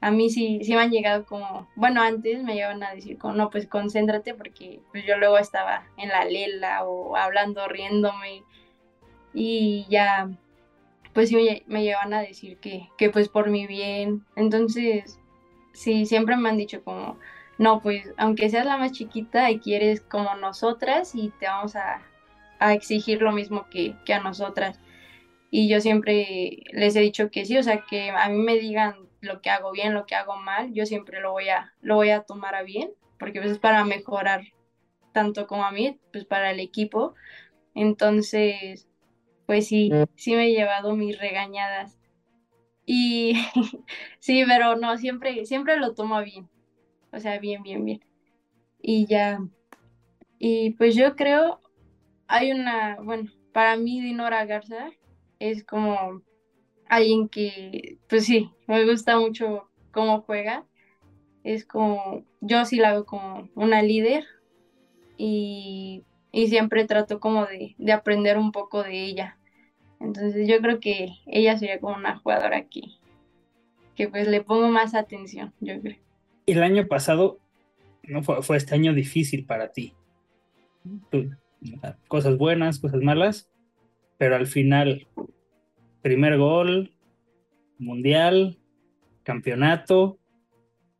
A 0.00 0.10
mí 0.10 0.28
sí, 0.28 0.60
sí 0.62 0.74
me 0.74 0.82
han 0.82 0.90
llegado 0.90 1.24
como, 1.24 1.68
bueno, 1.76 2.02
antes 2.02 2.42
me 2.42 2.54
llegaban 2.54 2.82
a 2.82 2.94
decir 2.94 3.18
como, 3.18 3.34
no, 3.34 3.50
pues 3.50 3.66
concéntrate 3.66 4.34
porque 4.34 4.80
pues 4.92 5.06
yo 5.06 5.16
luego 5.16 5.38
estaba 5.38 5.86
en 5.96 6.10
la 6.10 6.24
lela 6.26 6.84
o 6.84 7.16
hablando, 7.16 7.66
riéndome 7.68 8.42
y 9.32 9.86
ya, 9.88 10.30
pues 11.14 11.30
sí 11.30 11.36
me, 11.36 11.62
me 11.66 11.84
llevan 11.84 12.12
a 12.14 12.20
decir 12.20 12.58
que, 12.58 12.88
que 12.98 13.10
pues 13.10 13.28
por 13.28 13.50
mi 13.50 13.66
bien. 13.66 14.24
Entonces, 14.36 15.18
sí, 15.72 16.06
siempre 16.06 16.36
me 16.36 16.50
han 16.50 16.58
dicho 16.58 16.84
como, 16.84 17.18
no, 17.58 17.80
pues 17.80 18.12
aunque 18.16 18.48
seas 18.48 18.66
la 18.66 18.76
más 18.76 18.92
chiquita 18.92 19.50
y 19.50 19.60
quieres 19.60 20.00
como 20.00 20.34
nosotras 20.36 21.14
y 21.14 21.30
te 21.38 21.46
vamos 21.46 21.76
a, 21.76 22.02
a 22.58 22.72
exigir 22.74 23.22
lo 23.22 23.32
mismo 23.32 23.68
que, 23.70 23.94
que 24.04 24.14
a 24.14 24.20
nosotras 24.20 24.80
y 25.56 25.68
yo 25.68 25.80
siempre 25.80 26.64
les 26.72 26.96
he 26.96 27.00
dicho 27.00 27.30
que 27.30 27.44
sí, 27.44 27.56
o 27.56 27.62
sea, 27.62 27.84
que 27.88 28.10
a 28.10 28.28
mí 28.28 28.38
me 28.38 28.58
digan 28.58 28.96
lo 29.20 29.40
que 29.40 29.50
hago 29.50 29.70
bien, 29.70 29.94
lo 29.94 30.04
que 30.04 30.16
hago 30.16 30.34
mal, 30.36 30.74
yo 30.74 30.84
siempre 30.84 31.20
lo 31.20 31.30
voy 31.30 31.48
a, 31.48 31.72
lo 31.80 31.94
voy 31.94 32.10
a 32.10 32.22
tomar 32.22 32.56
a 32.56 32.64
bien, 32.64 32.90
porque 33.20 33.38
pues 33.38 33.52
es 33.52 33.58
para 33.60 33.84
mejorar 33.84 34.42
tanto 35.12 35.46
como 35.46 35.64
a 35.64 35.70
mí, 35.70 36.00
pues 36.10 36.24
para 36.24 36.50
el 36.50 36.58
equipo. 36.58 37.14
Entonces, 37.72 38.88
pues 39.46 39.68
sí, 39.68 39.90
mm. 39.92 40.06
sí 40.16 40.34
me 40.34 40.48
he 40.48 40.50
llevado 40.50 40.96
mis 40.96 41.20
regañadas. 41.20 42.00
Y 42.84 43.34
sí, 44.18 44.42
pero 44.48 44.74
no, 44.74 44.98
siempre, 44.98 45.46
siempre 45.46 45.76
lo 45.76 45.94
tomo 45.94 46.20
bien. 46.20 46.48
O 47.14 47.20
sea, 47.20 47.38
bien, 47.38 47.62
bien, 47.62 47.84
bien. 47.84 48.00
Y 48.80 49.06
ya. 49.06 49.40
Y 50.38 50.70
pues 50.72 50.94
yo 50.94 51.14
creo, 51.16 51.60
hay 52.26 52.52
una, 52.52 52.98
bueno, 53.00 53.30
para 53.52 53.76
mí 53.76 54.00
Dinora 54.00 54.44
Garza 54.44 54.90
es 55.38 55.64
como 55.64 56.22
alguien 56.88 57.28
que, 57.28 57.98
pues 58.08 58.24
sí, 58.24 58.50
me 58.66 58.84
gusta 58.84 59.18
mucho 59.18 59.70
cómo 59.92 60.22
juega. 60.22 60.66
Es 61.44 61.64
como, 61.64 62.24
yo 62.40 62.64
sí 62.64 62.76
la 62.76 62.92
veo 62.92 63.04
como 63.04 63.48
una 63.54 63.82
líder 63.82 64.24
y, 65.16 66.04
siempre 66.32 66.84
trato 66.84 67.20
como 67.20 67.46
de, 67.46 67.76
aprender 67.92 68.38
un 68.38 68.50
poco 68.52 68.82
de 68.82 69.04
ella. 69.04 69.38
Entonces 70.00 70.48
yo 70.48 70.60
creo 70.60 70.80
que 70.80 71.10
ella 71.26 71.56
sería 71.56 71.80
como 71.80 71.96
una 71.96 72.18
jugadora 72.18 72.66
que, 72.66 72.82
que 73.94 74.08
pues 74.08 74.26
le 74.28 74.42
pongo 74.42 74.68
más 74.68 74.94
atención, 74.94 75.54
yo 75.60 75.80
creo. 75.80 76.04
El 76.46 76.62
año 76.62 76.86
pasado 76.86 77.38
no 78.02 78.22
fue, 78.22 78.42
fue 78.42 78.56
este 78.56 78.74
año 78.74 78.92
difícil 78.94 79.46
para 79.46 79.72
ti. 79.72 79.94
Cosas 82.08 82.36
buenas, 82.36 82.78
cosas 82.78 83.00
malas, 83.02 83.50
pero 84.18 84.36
al 84.36 84.46
final, 84.46 85.06
primer 86.02 86.36
gol, 86.38 86.92
mundial, 87.78 88.58
campeonato. 89.22 90.18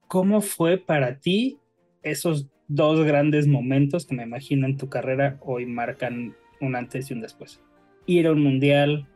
¿Cómo 0.08 0.40
fue 0.40 0.78
para 0.78 1.18
ti 1.18 1.58
esos 2.02 2.48
dos 2.68 3.04
grandes 3.04 3.46
momentos 3.46 4.06
que 4.06 4.14
me 4.14 4.22
imagino 4.22 4.66
en 4.66 4.76
tu 4.76 4.88
carrera 4.88 5.38
hoy 5.42 5.66
marcan 5.66 6.34
un 6.60 6.76
antes 6.76 7.10
y 7.10 7.14
un 7.14 7.20
después? 7.20 7.60
Ir 8.06 8.26
a 8.26 8.32
un 8.32 8.42
mundial, 8.42 9.06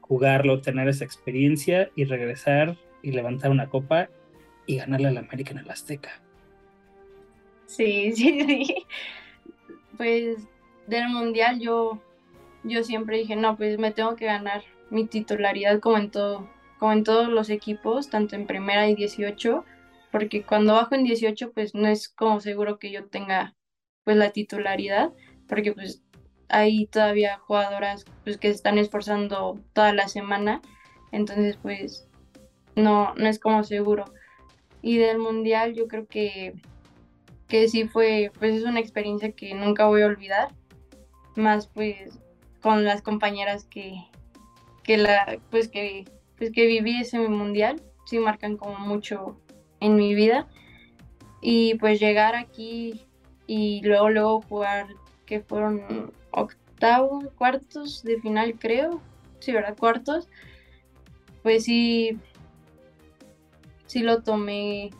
jugarlo, 0.00 0.60
tener 0.60 0.88
esa 0.88 1.04
experiencia 1.04 1.90
y 1.96 2.04
regresar 2.04 2.76
y 3.02 3.12
levantar 3.12 3.50
una 3.50 3.68
copa 3.68 4.08
y 4.66 4.76
ganarle 4.76 5.08
al 5.08 5.18
América 5.18 5.52
en 5.52 5.58
el 5.58 5.70
Azteca. 5.70 6.20
Sí, 7.66 8.12
sí, 8.16 8.40
sí. 8.40 8.86
Pues 9.96 10.38
del 10.86 11.08
mundial 11.08 11.58
yo 11.58 12.00
yo 12.66 12.82
siempre 12.82 13.18
dije, 13.18 13.36
no, 13.36 13.56
pues 13.56 13.78
me 13.78 13.92
tengo 13.92 14.16
que 14.16 14.26
ganar 14.26 14.64
mi 14.90 15.06
titularidad 15.06 15.80
como 15.80 15.98
en 15.98 16.10
todo, 16.10 16.48
como 16.78 16.92
en 16.92 17.04
todos 17.04 17.28
los 17.28 17.50
equipos, 17.50 18.10
tanto 18.10 18.36
en 18.36 18.46
primera 18.46 18.88
y 18.88 18.94
18, 18.94 19.64
porque 20.10 20.42
cuando 20.42 20.74
bajo 20.74 20.94
en 20.94 21.04
18, 21.04 21.52
pues 21.52 21.74
no 21.74 21.88
es 21.88 22.08
como 22.08 22.40
seguro 22.40 22.78
que 22.78 22.90
yo 22.90 23.06
tenga 23.06 23.54
pues 24.04 24.16
la 24.16 24.30
titularidad, 24.30 25.12
porque 25.48 25.72
pues 25.72 26.02
hay 26.48 26.86
todavía 26.86 27.38
jugadoras 27.38 28.04
pues 28.24 28.38
que 28.38 28.48
se 28.48 28.54
están 28.54 28.78
esforzando 28.78 29.60
toda 29.72 29.92
la 29.92 30.08
semana, 30.08 30.60
entonces 31.12 31.56
pues 31.56 32.08
no, 32.74 33.14
no 33.14 33.28
es 33.28 33.38
como 33.38 33.64
seguro. 33.64 34.04
Y 34.86 34.98
del 34.98 35.18
mundial 35.18 35.74
yo 35.74 35.88
creo 35.88 36.06
que, 36.06 36.54
que 37.48 37.68
sí 37.68 37.88
fue, 37.88 38.30
pues 38.38 38.54
es 38.54 38.62
una 38.62 38.78
experiencia 38.78 39.32
que 39.32 39.52
nunca 39.52 39.88
voy 39.88 40.02
a 40.02 40.06
olvidar, 40.06 40.54
más 41.34 41.66
pues 41.66 42.20
con 42.62 42.84
las 42.84 43.02
compañeras 43.02 43.64
que, 43.64 43.96
que 44.84 44.96
la, 44.96 45.40
pues 45.50 45.66
que, 45.66 46.04
pues 46.38 46.52
que 46.52 46.66
viví 46.66 47.00
ese 47.00 47.18
mundial, 47.18 47.82
sí 48.04 48.20
marcan 48.20 48.56
como 48.56 48.78
mucho 48.78 49.36
en 49.80 49.96
mi 49.96 50.14
vida. 50.14 50.46
Y 51.42 51.74
pues 51.78 51.98
llegar 51.98 52.36
aquí 52.36 53.04
y 53.48 53.80
luego, 53.82 54.08
luego 54.08 54.42
jugar, 54.42 54.86
que 55.26 55.40
fueron 55.40 56.12
octavos, 56.30 57.24
cuartos 57.36 58.04
de 58.04 58.20
final 58.20 58.56
creo, 58.56 59.00
sí, 59.40 59.50
¿verdad? 59.50 59.76
Cuartos, 59.76 60.28
pues 61.42 61.64
sí, 61.64 62.20
sí 63.86 64.00
lo 64.00 64.22
tomé, 64.22 64.90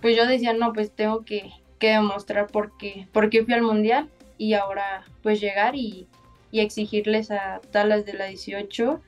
pues 0.00 0.16
yo 0.16 0.26
decía, 0.26 0.52
no, 0.52 0.72
pues 0.72 0.90
tengo 0.90 1.24
que, 1.24 1.50
que 1.78 1.90
demostrar 1.90 2.46
por 2.48 2.76
qué, 2.76 3.08
por 3.12 3.30
qué 3.30 3.44
fui 3.44 3.54
al 3.54 3.62
mundial 3.62 4.08
y 4.38 4.54
ahora 4.54 5.04
pues 5.22 5.40
llegar 5.40 5.74
y, 5.76 6.08
y 6.50 6.60
exigirles 6.60 7.30
a 7.30 7.60
talas 7.70 8.06
de 8.06 8.14
la 8.14 8.26
18 8.26 9.00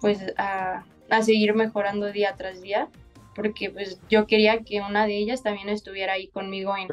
pues 0.00 0.20
a, 0.36 0.84
seguir 1.22 1.54
mejorando 1.54 2.12
día 2.12 2.34
tras 2.36 2.60
día 2.60 2.88
porque 3.34 3.70
pues 3.70 4.00
yo 4.08 4.26
quería 4.26 4.62
que 4.62 4.80
una 4.80 5.06
de 5.06 5.16
ellas 5.16 5.42
también 5.42 5.68
estuviera 5.68 6.14
ahí 6.14 6.28
conmigo 6.28 6.74
en, 6.76 6.88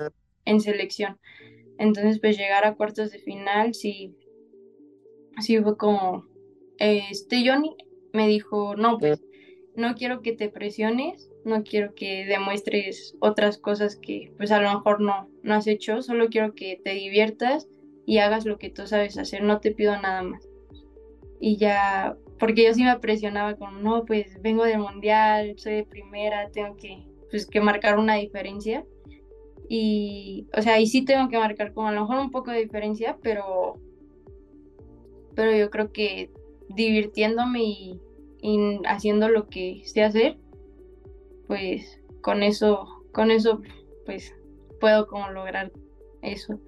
en 0.46 0.62
selección. 0.62 1.20
Entonces 1.78 2.20
pues 2.20 2.38
llegar 2.38 2.66
a 2.66 2.76
cuartos 2.76 3.12
de 3.12 3.20
final 3.20 3.74
sí, 3.74 4.16
sí 5.42 5.60
fue 5.60 5.76
como, 5.78 6.26
este 6.78 7.48
Johnny 7.48 7.76
me 8.14 8.28
dijo, 8.28 8.76
no 8.76 8.98
pues 8.98 9.22
no 9.76 9.96
quiero 9.96 10.22
que 10.22 10.34
te 10.34 10.50
presiones, 10.50 11.30
no 11.46 11.64
quiero 11.64 11.94
que 11.94 12.26
demuestres 12.26 13.16
otras 13.20 13.58
cosas 13.58 13.96
que 13.96 14.34
pues 14.38 14.52
a 14.52 14.60
lo 14.60 14.74
mejor 14.74 15.02
no, 15.02 15.30
no 15.44 15.56
has 15.56 15.68
hecho, 15.68 16.02
solo 16.02 16.28
quiero 16.30 16.54
que 16.56 16.80
te 16.84 16.92
diviertas 16.92 17.68
y 18.06 18.18
hagas 18.20 18.46
lo 18.46 18.58
que 18.58 18.70
tú 18.70 18.88
sabes 18.88 19.18
hacer, 19.18 19.44
no 19.44 19.60
te 19.60 19.72
pido 19.72 20.00
nada 20.00 20.24
más. 20.24 20.48
Y 21.40 21.58
ya, 21.58 22.18
porque 22.40 22.66
yo 22.66 22.74
sí 22.74 22.84
me 22.84 22.98
presionaba 23.00 23.56
con, 23.56 23.84
no, 23.84 24.06
pues 24.06 24.42
vengo 24.42 24.64
del 24.64 24.80
mundial, 24.80 25.54
soy 25.58 25.76
de 25.76 25.84
primera, 25.86 26.50
tengo 26.52 26.76
que, 26.78 27.06
pues, 27.30 27.46
que 27.48 27.62
marcar 27.62 27.98
una 27.98 28.16
diferencia. 28.16 28.86
Y, 29.68 30.48
o 30.56 30.62
sea, 30.62 30.80
y 30.80 30.88
sí 30.88 31.04
tengo 31.04 31.30
que 31.30 31.40
marcar 31.40 31.74
como 31.74 31.88
a 31.88 31.92
lo 31.92 32.02
mejor 32.02 32.20
un 32.20 32.32
poco 32.32 32.52
de 32.52 32.64
diferencia, 32.64 33.18
pero, 33.22 33.80
pero 35.36 35.56
yo 35.56 35.70
creo 35.72 35.92
que 35.92 36.32
divirtiéndome 36.70 37.64
y, 37.64 38.02
y 38.42 38.80
haciendo 38.86 39.28
lo 39.30 39.48
que 39.48 39.82
sé 39.86 40.04
hacer, 40.04 40.38
pues 41.48 42.02
con 42.22 42.44
eso, 42.44 42.88
con 43.12 43.32
eso, 43.32 43.62
pues 44.06 44.34
puedo 44.80 45.08
como 45.08 45.30
lograr 45.30 45.72
eso. 46.22 46.60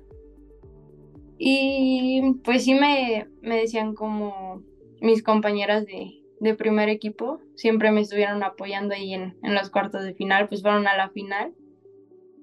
Y 1.38 2.34
pues 2.44 2.63
sí 2.63 2.74
me, 2.74 3.28
decían 3.42 3.94
como 3.94 4.63
mis 5.02 5.22
compañeras 5.22 5.86
de, 5.86 6.56
primer 6.56 6.90
equipo, 6.90 7.40
siempre 7.56 7.92
me 7.92 8.02
estuvieron 8.02 8.44
apoyando 8.44 8.96
ahí 8.96 9.13
en, 9.13 9.36
los 9.42 9.70
cuartos 9.70 10.04
de 10.04 10.13
final, 10.13 10.48
pues 10.48 10.62
fueron 10.62 10.88
a 10.88 10.98
la 10.98 11.10
final. 11.10 11.54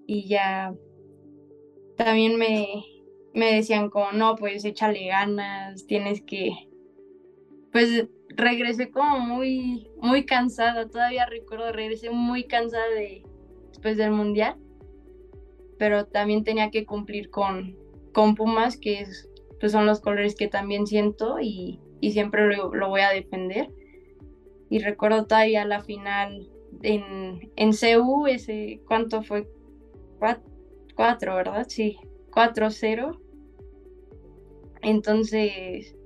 Y 0.07 0.29
ya 0.29 0.75
también 1.97 2.37
me, 2.37 2.85
me 3.33 3.55
decían 3.55 3.91
como, 3.91 4.13
no, 4.13 4.37
pues 4.37 4.65
échale 4.65 5.07
ganas, 5.07 5.87
tienes 5.87 6.23
que... 6.23 6.51
Pues 7.73 8.07
regresé 8.37 8.91
como 8.91 9.21
muy, 9.21 9.89
muy 9.99 10.25
cansada, 10.25 10.89
todavía 10.89 11.27
recuerdo, 11.27 11.73
regresé 11.73 12.11
muy 12.11 12.45
cansada 12.45 12.87
de, 12.89 13.23
después 13.69 13.97
del 13.97 14.11
mundial, 14.11 14.57
pero 15.79 16.07
también 16.07 16.45
tenía 16.45 16.71
que 16.71 16.85
cumplir 16.85 17.31
con, 17.31 17.77
con 18.13 18.35
Pumas, 18.35 18.77
que 18.77 19.01
es, 19.01 19.29
pues 19.61 19.73
son 19.73 19.87
los 19.87 20.01
colores 20.01 20.35
que 20.35 20.49
también 20.49 20.87
siento 20.87 21.41
y, 21.41 21.81
siempre 22.03 22.55
lo, 22.55 22.89
voy 22.89 23.01
a 23.01 23.09
defender. 23.11 23.71
Y 24.69 24.81
recuerdo 24.81 25.25
todavía 25.25 25.65
la 25.65 25.83
final 25.83 26.51
en, 26.83 27.51
en 27.57 27.73
CEU, 27.73 28.27
ese, 28.27 28.83
¿cuánto 28.87 29.23
fue? 29.23 29.49
4, 30.95 31.35
¿verdad? 31.35 31.67
Sí, 31.69 31.97
4-0. 32.31 33.19
Entonces, 34.83 35.97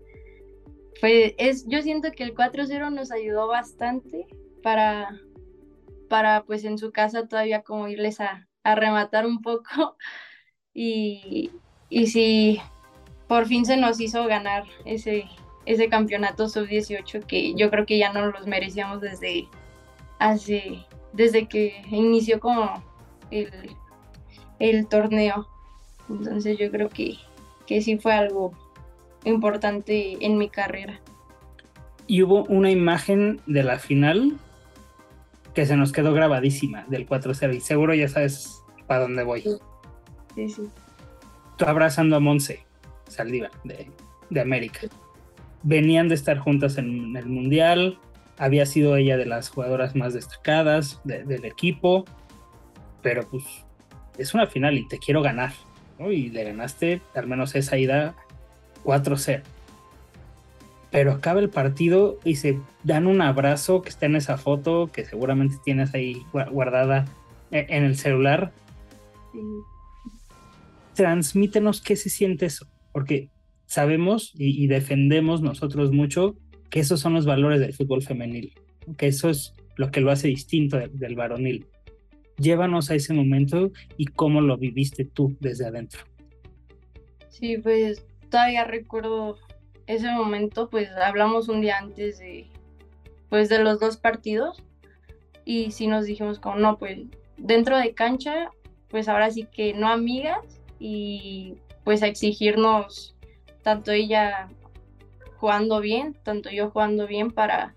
pues 1.01 1.35
es, 1.39 1.67
yo 1.69 1.83
siento 1.83 2.11
que 2.13 2.25
el 2.25 2.35
4-0 2.35 2.93
nos 2.93 3.13
ayudó 3.13 3.47
bastante 3.47 4.27
para, 4.63 5.21
para 6.09 6.45
pues 6.45 6.65
en 6.65 6.79
su 6.79 6.93
casa 6.93 7.29
todavía 7.29 7.63
como 7.63 7.89
irles 7.89 8.21
a, 8.21 8.49
a 8.65 8.75
rematar 8.75 9.27
un 9.27 9.43
poco. 9.43 9.97
Y, 10.81 11.51
y 11.89 12.07
sí, 12.07 12.61
por 13.27 13.47
fin 13.47 13.67
se 13.67 13.77
nos 13.77 14.01
hizo 14.01 14.27
ganar 14.27 14.63
ese, 14.85 15.25
ese 15.67 15.89
campeonato 15.89 16.49
sub-18 16.49 17.27
que 17.27 17.55
yo 17.55 17.69
creo 17.69 17.85
que 17.85 17.99
ya 17.99 18.13
no 18.13 18.27
los 18.31 18.47
merecíamos 18.47 19.01
desde 19.01 19.49
hace, 20.21 20.85
desde 21.13 21.49
que 21.49 21.83
inició 21.91 22.39
como 22.39 22.83
el, 23.33 23.51
el 24.61 24.87
torneo. 24.87 25.49
Entonces 26.09 26.57
yo 26.59 26.71
creo 26.71 26.89
que, 26.89 27.17
que 27.67 27.83
sí 27.83 27.99
fue 27.99 28.13
algo 28.13 28.53
importante 29.29 30.25
en 30.25 30.39
mi 30.39 30.49
carrera. 30.49 31.01
Y 32.07 32.23
hubo 32.23 32.45
una 32.45 32.71
imagen 32.71 33.41
de 33.47 33.63
la 33.63 33.79
final 33.79 34.37
que 35.55 35.67
se 35.67 35.77
nos 35.77 35.93
quedó 35.93 36.13
grabadísima 36.13 36.85
del 36.89 37.07
4-0 37.07 37.55
y 37.55 37.61
seguro 37.61 37.95
ya 37.95 38.09
sabes 38.09 38.63
para 38.87 39.03
dónde 39.03 39.25
voy. 39.25 39.43
Sí, 40.35 40.49
sí. 40.49 40.63
Tú 41.57 41.65
abrazando 41.65 42.17
a 42.17 42.21
Monse 42.21 42.65
Saldívar 43.09 43.51
de, 43.65 43.91
de 44.31 44.41
América 44.41 44.81
venían 45.63 46.09
de 46.09 46.15
estar 46.15 46.39
juntas 46.39 46.79
en 46.79 47.17
el 47.17 47.27
Mundial, 47.27 47.99
había 48.39 48.67
sido 48.67 48.97
ella 48.97 49.17
de 49.17 49.27
las 49.27 49.51
jugadoras 49.51 49.97
más 49.97 50.15
destacadas 50.15 51.01
del 51.05 51.45
equipo, 51.45 52.05
pero 53.03 53.29
pues 53.29 53.45
es 54.17 54.35
una 54.35 54.47
final 54.47 54.79
y 54.79 54.87
te 54.87 54.99
quiero 54.99 55.23
ganar, 55.23 55.53
Y 55.99 56.31
le 56.31 56.45
ganaste 56.45 57.03
al 57.15 57.27
menos 57.27 57.57
esa 57.57 57.77
ida 57.77 58.15
4-0. 58.89 59.43
Pero 60.91 61.13
acaba 61.13 61.41
el 61.41 61.51
partido 61.51 62.19
y 62.25 62.37
se 62.37 62.59
dan 62.85 63.07
un 63.07 63.21
abrazo 63.21 63.83
que 63.83 63.91
está 63.91 64.07
en 64.07 64.17
esa 64.17 64.39
foto 64.39 64.91
que 64.91 65.05
seguramente 65.05 65.57
tienes 65.63 65.93
ahí 65.95 66.23
guardada 66.33 67.05
e-, 67.51 67.67
en 67.69 67.85
el 67.85 67.97
celular. 67.97 68.53
Transmítenos 70.95 71.83
qué 71.83 71.97
se 71.97 72.09
siente 72.09 72.47
eso, 72.47 72.67
porque 72.93 73.29
sabemos 73.67 74.33
y, 74.35 74.67
defendemos 74.67 75.43
nosotros 75.43 75.93
mucho 75.93 76.37
que 76.71 76.81
esos 76.81 77.01
son 77.01 77.13
los 77.13 77.27
valores 77.27 77.61
del 77.61 77.75
fútbol 77.75 78.03
femenil, 78.03 78.55
que 78.97 79.09
eso 79.09 79.29
es 79.29 79.53
lo 79.77 79.91
que 79.91 80.01
lo 80.01 80.11
hace 80.11 80.29
distinto 80.29 80.79
del, 80.79 81.15
varonil. 81.15 81.67
Llévanos 82.39 82.91
a 82.91 82.95
ese 82.95 83.13
momento 83.13 83.71
y 83.99 84.07
cómo 84.07 84.41
lo 84.41 84.57
viviste 84.57 85.05
tú 85.05 85.37
desde 85.41 85.67
adentro. 85.67 86.01
Sí, 87.29 87.59
pues 87.59 88.03
todavía 88.31 88.65
recuerdo 88.65 89.37
ese 89.87 90.11
momento, 90.11 90.69
pues 90.69 90.91
hablamos 90.91 91.49
un 91.49 91.61
día 91.61 91.79
antes 91.79 92.19
de, 92.19 92.51
pues, 93.29 93.49
de 93.49 93.59
los 93.59 93.81
dos 93.81 93.97
partidos 93.97 94.63
y 95.45 95.71
sí 95.71 95.87
nos 95.87 96.05
dijimos 96.05 96.39
como, 96.39 96.57
no, 96.57 96.79
pues 96.79 96.99
dentro 97.39 97.79
de 97.79 97.95
cancha, 97.95 98.51
pues 98.89 99.09
ahora 99.09 99.31
sí 99.31 99.45
que 99.45 99.73
no 99.73 99.89
amigas 99.89 100.61
y 100.79 101.57
pues 101.85 102.03
a 102.03 102.07
exigirnos 102.07 103.17
tanto 103.63 103.93
ella 103.93 104.49
jugando 105.39 105.81
bien, 105.81 106.15
tanto 106.23 106.51
yo 106.51 106.71
jugando 106.71 107.07
bien 107.07 107.31
para, 107.31 107.75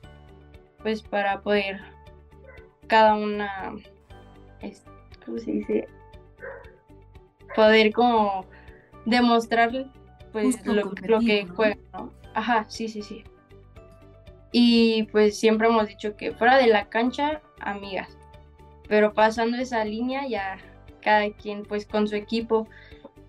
pues 0.81 1.01
para 1.01 1.41
poder 1.41 1.79
cada 2.87 3.13
una, 3.13 3.75
¿cómo 5.25 5.37
se 5.37 5.51
dice? 5.51 5.87
Poder 7.55 7.93
como 7.93 8.45
demostrar 9.05 9.71
pues 10.31 10.65
lo, 10.65 10.91
que 11.19 11.45
juega, 11.45 11.77
¿no? 11.93 12.11
Ajá, 12.33 12.65
sí, 12.69 12.87
sí, 12.87 13.01
sí. 13.01 13.23
Y 14.51 15.03
pues 15.11 15.37
siempre 15.37 15.67
hemos 15.67 15.87
dicho 15.87 16.15
que 16.15 16.31
fuera 16.31 16.57
de 16.57 16.67
la 16.67 16.89
cancha, 16.89 17.41
amigas. 17.59 18.17
Pero 18.87 19.13
pasando 19.13 19.57
esa 19.57 19.85
línea 19.85 20.27
ya 20.27 20.57
cada 21.01 21.29
quien 21.31 21.63
pues 21.63 21.85
con 21.85 22.07
su 22.07 22.15
equipo. 22.15 22.67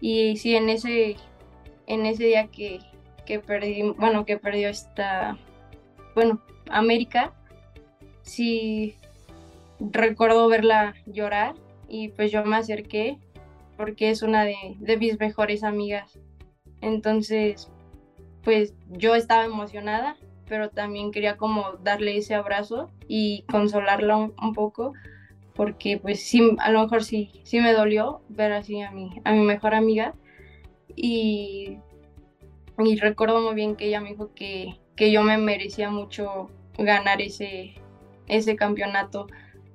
Y 0.00 0.36
sí, 0.36 0.56
en 0.56 0.68
ese 0.68 1.16
en 1.86 2.06
ese 2.06 2.24
día 2.24 2.46
que, 2.48 2.80
que 3.26 3.38
perdí, 3.38 3.82
bueno, 3.96 4.24
que 4.24 4.38
perdió 4.38 4.68
esta, 4.68 5.36
bueno, 6.14 6.40
América, 6.70 7.32
sí 8.22 8.96
recuerdo 9.78 10.48
verla 10.48 10.94
llorar 11.06 11.54
y 11.88 12.08
pues 12.08 12.30
yo 12.30 12.44
me 12.44 12.56
acerqué 12.56 13.18
porque 13.76 14.10
es 14.10 14.22
una 14.22 14.44
de, 14.44 14.56
de 14.78 14.96
mis 14.96 15.18
mejores 15.18 15.64
amigas. 15.64 16.18
Entonces, 16.82 17.70
pues 18.42 18.74
yo 18.90 19.14
estaba 19.14 19.44
emocionada, 19.44 20.16
pero 20.46 20.68
también 20.68 21.12
quería 21.12 21.38
como 21.38 21.72
darle 21.82 22.16
ese 22.18 22.34
abrazo 22.34 22.90
y 23.08 23.44
consolarla 23.50 24.16
un, 24.16 24.52
poco, 24.52 24.92
porque 25.54 25.96
pues 25.96 26.22
sí, 26.22 26.56
a 26.58 26.70
lo 26.70 26.82
mejor 26.82 27.04
sí, 27.04 27.40
sí 27.44 27.60
me 27.60 27.72
dolió 27.72 28.20
ver 28.28 28.52
así 28.52 28.82
a 28.82 28.90
mi, 28.90 29.20
a 29.24 29.32
mi 29.32 29.40
mejor 29.40 29.74
amiga, 29.74 30.14
y, 30.94 31.78
y 32.78 32.96
recuerdo 32.96 33.40
muy 33.40 33.54
bien 33.54 33.76
que 33.76 33.86
ella 33.86 34.00
me 34.00 34.10
dijo 34.10 34.34
que, 34.34 34.76
que 34.96 35.12
yo 35.12 35.22
me 35.22 35.38
merecía 35.38 35.88
mucho 35.88 36.50
ganar 36.76 37.22
ese, 37.22 37.74
ese 38.26 38.56
campeonato, 38.56 39.28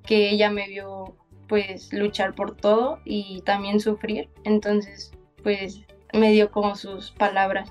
que 0.03 0.29
ella 0.29 0.51
me 0.51 0.67
vio 0.67 1.15
pues 1.47 1.93
luchar 1.93 2.35
por 2.35 2.57
todo 2.57 2.99
y 3.05 3.41
también 3.45 3.79
sufrir, 3.79 4.29
entonces 4.43 5.13
pues 5.41 5.87
me 6.13 6.31
dio 6.31 6.51
como 6.51 6.75
sus 6.75 7.11
palabras. 7.11 7.69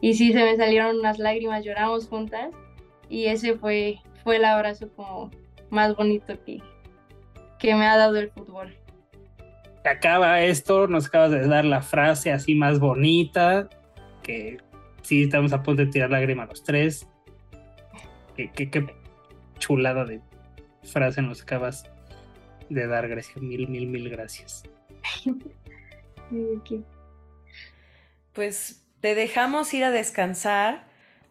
Y 0.00 0.14
sí, 0.14 0.32
se 0.32 0.42
me 0.42 0.56
salieron 0.56 0.98
unas 0.98 1.18
lágrimas, 1.18 1.64
lloramos 1.64 2.08
juntas 2.08 2.50
y 3.08 3.26
ese 3.26 3.56
fue, 3.56 4.00
fue 4.24 4.36
el 4.36 4.44
abrazo 4.44 4.88
como 4.96 5.30
más 5.70 5.94
bonito 5.96 6.34
que, 6.44 6.60
que 7.58 7.74
me 7.74 7.86
ha 7.86 7.96
dado 7.96 8.18
el 8.18 8.30
fútbol 8.30 8.76
acaba 9.90 10.42
esto, 10.42 10.86
nos 10.86 11.06
acabas 11.06 11.30
de 11.30 11.46
dar 11.46 11.64
la 11.64 11.82
frase 11.82 12.32
así 12.32 12.54
más 12.54 12.78
bonita, 12.78 13.68
que 14.22 14.58
sí 15.02 15.24
estamos 15.24 15.52
a 15.52 15.62
punto 15.62 15.84
de 15.84 15.90
tirar 15.90 16.10
lágrima 16.10 16.46
los 16.46 16.62
tres. 16.62 17.06
Qué, 18.36 18.86
chulada 19.58 20.04
de 20.04 20.20
frase 20.82 21.22
nos 21.22 21.42
acabas 21.42 21.90
de 22.68 22.86
dar, 22.86 23.08
Grecia. 23.08 23.40
Mil, 23.40 23.68
mil, 23.68 23.86
mil 23.86 24.08
gracias. 24.08 24.64
Pues 28.32 28.82
te 29.00 29.14
dejamos 29.14 29.74
ir 29.74 29.84
a 29.84 29.90
descansar, 29.90 30.84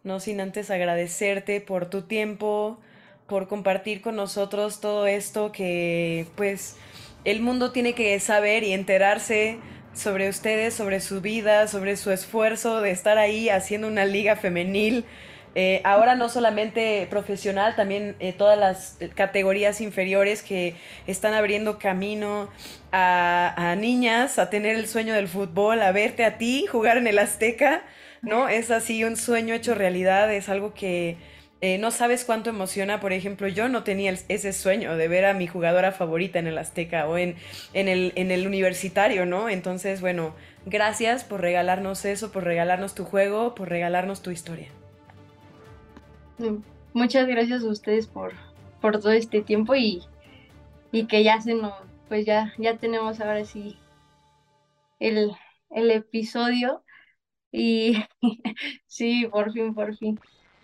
no 0.04 0.20
sin 0.20 0.40
antes 0.40 0.70
agradecerte 0.70 1.60
por 1.60 1.90
tu 1.90 2.04
tiempo, 2.04 2.80
por 3.28 3.48
compartir 3.48 4.02
con 4.02 4.16
nosotros 4.16 4.82
todo 4.82 5.08
esto 5.08 5.52
que 5.52 6.28
pues 6.36 6.76
el 7.24 7.42
mundo 7.42 7.72
tiene 7.72 7.94
que 7.94 8.20
saber 8.20 8.64
y 8.64 8.74
enterarse 8.74 9.58
sobre 9.94 10.30
ustedes, 10.30 10.74
sobre 10.74 11.00
su 11.00 11.22
vida, 11.22 11.68
sobre 11.68 11.98
su 11.98 12.12
esfuerzo 12.12 12.82
de 12.82 12.92
estar 12.92 13.18
ahí 13.18 13.50
haciendo 13.50 13.88
una 13.88 14.06
liga 14.06 14.36
femenil. 14.36 15.06
Eh, 15.54 15.82
ahora 15.84 16.16
no 16.16 16.30
solamente 16.30 17.06
profesional, 17.10 17.76
también 17.76 18.16
eh, 18.20 18.32
todas 18.32 18.58
las 18.58 18.98
categorías 19.16 19.82
inferiores 19.82 20.44
que 20.44 20.76
están 21.08 21.34
abriendo 21.34 21.78
camino 21.78 22.50
a, 22.94 23.76
niñas 23.78 24.40
a 24.40 24.50
tener 24.50 24.76
el 24.76 24.88
sueño 24.88 25.14
del 25.14 25.28
fútbol, 25.28 25.82
a 25.82 25.92
verte 25.92 26.24
a 26.24 26.38
ti 26.38 26.66
jugar 26.68 26.98
en 26.98 27.08
el 27.08 27.20
Azteca, 27.20 27.84
¿no? 28.22 28.48
Es 28.48 28.72
así 28.72 29.04
un 29.04 29.18
sueño 29.18 29.54
hecho 29.54 29.76
realidad, 29.76 30.34
es 30.34 30.48
algo 30.48 30.74
que, 30.74 31.18
eh, 31.60 31.78
no 31.78 31.92
sabes 31.92 32.26
cuánto 32.26 32.50
emociona, 32.50 33.00
por 33.00 33.14
ejemplo, 33.14 33.48
yo 33.48 33.70
no 33.70 33.84
tenía 33.84 34.14
ese 34.30 34.54
sueño 34.54 34.96
de 34.98 35.08
ver 35.08 35.26
a 35.26 35.34
mi 35.34 35.48
jugadora 35.48 35.92
favorita 35.92 36.40
en 36.40 36.48
el 36.48 36.58
Azteca 36.58 37.08
o 37.08 37.18
en, 37.18 37.36
en 37.74 38.32
el 38.32 38.48
universitario, 38.48 39.26
¿no? 39.26 39.50
Entonces, 39.50 40.02
bueno, 40.02 40.34
gracias 40.66 41.24
por 41.24 41.42
regalarnos 41.42 42.06
eso, 42.06 42.32
por 42.32 42.46
regalarnos 42.46 42.96
tu 42.96 43.06
juego, 43.06 43.54
por 43.54 43.70
regalarnos 43.70 44.22
tu 44.22 44.32
historia. 44.32 44.70
Muchas 46.94 47.28
gracias 47.28 47.64
a 47.64 47.70
ustedes 47.70 48.08
por, 48.08 48.34
por 48.82 49.00
todo 49.00 49.12
este 49.12 49.42
tiempo 49.42 49.76
y, 49.76 50.04
y 50.92 51.08
que 51.08 51.24
ya 51.24 51.40
se 51.42 51.54
nos, 51.54 51.74
pues 52.10 52.26
ya, 52.26 52.54
ya 52.58 52.78
tenemos 52.78 53.22
ahora 53.22 53.46
sí 53.46 53.78
el, 55.00 55.32
el 55.70 55.92
episodio 55.92 56.84
y 57.52 58.04
sí, 58.88 59.28
por 59.32 59.52
fin, 59.52 59.74
por 59.74 59.96
fin. 59.98 60.20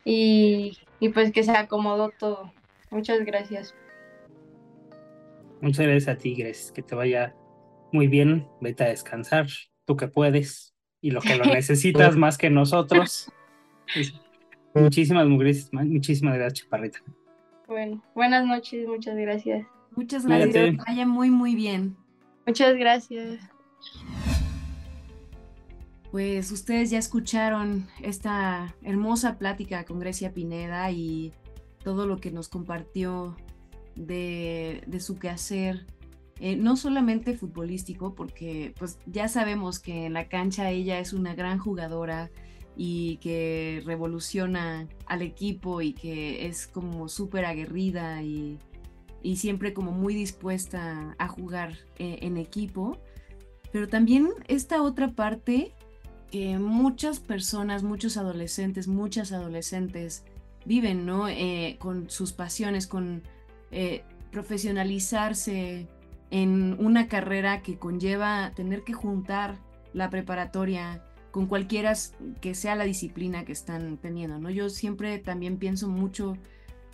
Y, 0.06 0.78
y 1.00 1.10
pues 1.10 1.32
que 1.32 1.44
se 1.44 1.52
acomodó 1.52 2.12
todo. 2.18 2.52
Muchas 2.92 3.26
gracias. 3.26 3.76
Muchas 5.62 5.86
gracias 5.86 6.16
a 6.16 6.18
ti, 6.18 6.36
Grace. 6.36 6.72
Que 6.74 6.82
te 6.82 6.96
vaya 6.96 7.36
muy 7.92 8.08
bien. 8.08 8.48
Vete 8.62 8.86
a 8.86 8.88
descansar, 8.90 9.48
tú 9.86 9.98
que 9.98 10.08
puedes 10.08 10.74
y 11.02 11.12
lo 11.12 11.22
que 11.22 11.36
lo 11.36 11.46
necesitas 11.54 12.16
más 12.16 12.38
que 12.38 12.50
nosotros. 12.50 13.32
Muchísimas 14.82 15.28
gracias, 15.28 15.70
muchísimas 15.72 16.36
gracias, 16.36 16.64
Chaparrita. 16.64 17.00
Bueno, 17.68 18.04
buenas 18.16 18.46
noches, 18.46 18.88
muchas 18.88 19.16
gracias. 19.18 19.68
Muchas 19.96 20.26
gracias. 20.26 20.54
Que 20.54 20.78
vaya 20.88 21.06
muy, 21.06 21.30
muy 21.30 21.56
bien. 21.56 21.98
Muchas 22.46 22.76
gracias. 22.78 23.40
Pues 26.12 26.52
ustedes 26.52 26.90
ya 26.90 26.98
escucharon 26.98 27.88
esta 28.02 28.74
hermosa 28.84 29.38
plática 29.38 29.84
con 29.86 30.00
Grecia 30.00 30.34
Pineda 30.34 30.90
y 30.92 31.34
todo 31.84 32.08
lo 32.08 32.18
que 32.18 32.32
nos 32.32 32.48
compartió 32.48 33.36
de, 33.96 34.82
su 35.00 35.20
quehacer, 35.20 35.86
eh, 36.40 36.56
no 36.56 36.78
solamente 36.78 37.36
futbolístico, 37.36 38.16
porque 38.16 38.74
pues 38.80 39.00
ya 39.06 39.28
sabemos 39.28 39.80
que 39.80 40.06
en 40.06 40.14
la 40.14 40.30
cancha 40.30 40.70
ella 40.70 41.00
es 41.00 41.12
una 41.12 41.36
gran 41.36 41.60
jugadora 41.60 42.30
y 42.78 43.18
que 43.18 43.82
revoluciona 43.86 44.88
al 45.08 45.24
equipo 45.24 45.82
y 45.82 45.94
que 45.94 46.46
es 46.46 46.68
como 46.68 47.10
súper 47.10 47.46
aguerrida 47.46 48.22
y, 48.22 48.60
siempre 49.36 49.74
como 49.74 49.92
muy 49.92 50.16
dispuesta 50.16 51.14
a 51.18 51.28
jugar 51.28 51.74
eh, 51.98 52.20
en 52.22 52.38
equipo. 52.38 52.98
Pero 53.74 53.90
también 53.90 54.30
esta 54.48 54.82
otra 54.82 55.12
parte 55.12 55.74
que 56.32 56.58
muchas 56.60 57.20
personas, 57.20 57.84
muchos 57.84 58.16
adolescentes, 58.16 58.88
muchas 58.88 59.34
adolescentes 59.34 60.24
viven, 60.66 61.06
¿no? 61.06 61.28
Eh, 61.28 61.76
con 61.78 62.10
sus 62.10 62.32
pasiones, 62.32 62.88
con 62.88 63.22
eh, 63.72 64.04
profesionalizarse 64.32 65.88
en 66.30 66.78
una 66.80 67.08
carrera 67.08 67.62
que 67.62 67.78
conlleva 67.78 68.54
tener 68.56 68.84
que 68.84 68.94
juntar 68.94 69.58
la 69.94 70.10
preparatoria 70.10 71.04
con 71.38 71.46
cualquiera 71.46 71.94
que 72.42 72.56
sea 72.56 72.74
la 72.74 72.84
disciplina 72.84 73.46
que 73.46 73.52
están 73.52 73.98
teniendo, 73.98 74.40
¿no? 74.40 74.50
Yo 74.50 74.72
siempre 74.72 75.20
también 75.20 75.58
pienso 75.58 75.88
mucho 75.88 76.36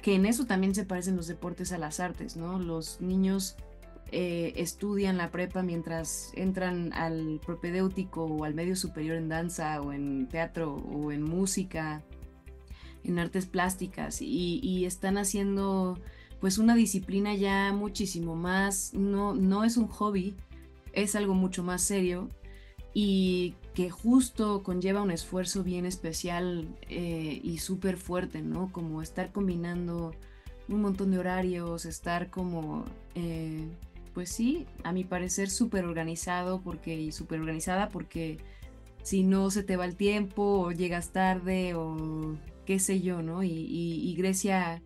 que 0.02 0.16
en 0.16 0.26
eso 0.26 0.46
también 0.46 0.76
se 0.76 0.84
parecen 0.84 1.16
los 1.16 1.28
deportes 1.28 1.72
a 1.72 1.78
las 1.78 2.02
artes, 2.02 2.36
¿no? 2.36 2.60
Los 2.60 3.00
niños 3.00 3.56
eh, 4.12 4.52
estudian 4.58 5.16
la 5.16 5.32
prepa 5.32 5.64
mientras 5.64 6.34
entran 6.36 6.92
al 6.92 7.40
propedéutico 7.46 8.26
o 8.26 8.44
al 8.44 8.54
medio 8.54 8.76
superior 8.76 9.16
en 9.16 9.30
danza 9.30 9.80
o 9.80 9.94
en 9.94 10.28
teatro 10.28 10.76
o 10.76 11.14
en 11.14 11.24
música, 11.24 12.04
en 13.06 13.20
artes 13.20 13.46
plásticas 13.46 14.22
y, 14.22 14.84
están 14.84 15.18
haciendo 15.18 15.98
pues 16.42 16.58
una 16.58 16.76
disciplina 16.76 17.34
ya 17.34 17.72
muchísimo 17.72 18.36
más, 18.36 18.94
no, 18.94 19.36
no 19.36 19.64
es 19.64 19.78
un 19.78 19.88
hobby, 19.88 20.36
es 20.92 21.16
algo 21.16 21.34
mucho 21.34 21.64
más 21.64 21.82
serio 21.82 22.28
y 22.94 23.56
que 23.74 23.90
justo 23.90 24.64
conlleva 24.64 25.02
un 25.02 25.12
esfuerzo 25.12 25.64
bien 25.64 25.86
especial 25.86 26.68
eh, 26.90 27.40
y 27.44 27.58
súper 27.58 27.98
fuerte, 27.98 28.42
¿no? 28.42 28.72
Como 28.72 29.02
estar 29.02 29.32
combinando 29.32 30.14
un 30.68 30.82
montón 30.82 31.12
de 31.12 31.20
horarios, 31.20 31.86
estar 31.86 32.30
como 32.30 32.86
eh, 33.16 33.68
pues 34.14 34.30
sí, 34.30 34.68
a 34.84 34.94
mi 34.94 35.04
parecer 35.04 35.50
súper 35.50 35.86
organizado 35.86 36.62
porque, 36.62 36.96
y 36.96 37.12
súper 37.12 37.40
organizada 37.40 37.90
porque 37.90 38.38
si 39.04 39.24
no 39.24 39.52
se 39.52 39.64
te 39.64 39.78
va 39.78 39.86
el 39.86 39.96
tiempo 39.96 40.44
o 40.62 40.72
llegas 40.72 41.12
tarde 41.12 41.74
o 41.76 42.38
qué 42.66 42.80
sé 42.80 43.02
yo, 43.02 43.22
¿no? 43.22 43.44
Y, 43.44 44.16
Grecia 44.18 44.84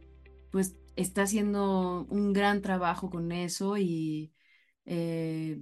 pues 0.51 0.75
está 0.95 1.23
haciendo 1.23 2.05
un 2.09 2.33
gran 2.33 2.61
trabajo 2.61 3.09
con 3.09 3.31
eso 3.31 3.77
y 3.77 4.33
eh, 4.85 5.61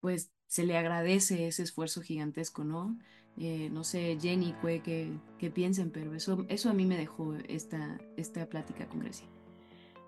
pues 0.00 0.33
se 0.54 0.62
le 0.62 0.78
agradece 0.78 1.48
ese 1.48 1.64
esfuerzo 1.64 2.00
gigantesco, 2.00 2.62
¿no? 2.62 2.96
Eh, 3.40 3.70
no 3.72 3.82
sé, 3.82 4.16
Jenny, 4.22 4.54
que, 4.62 5.10
que, 5.36 5.50
piensen, 5.50 5.90
pero 5.90 6.14
eso, 6.14 6.46
eso 6.48 6.70
a 6.70 6.72
mí 6.72 6.86
me 6.86 6.96
dejó 6.96 7.34
esta, 7.48 7.98
esta 8.16 8.46
plática 8.46 8.86
con 8.86 9.00
Grecia. 9.00 9.26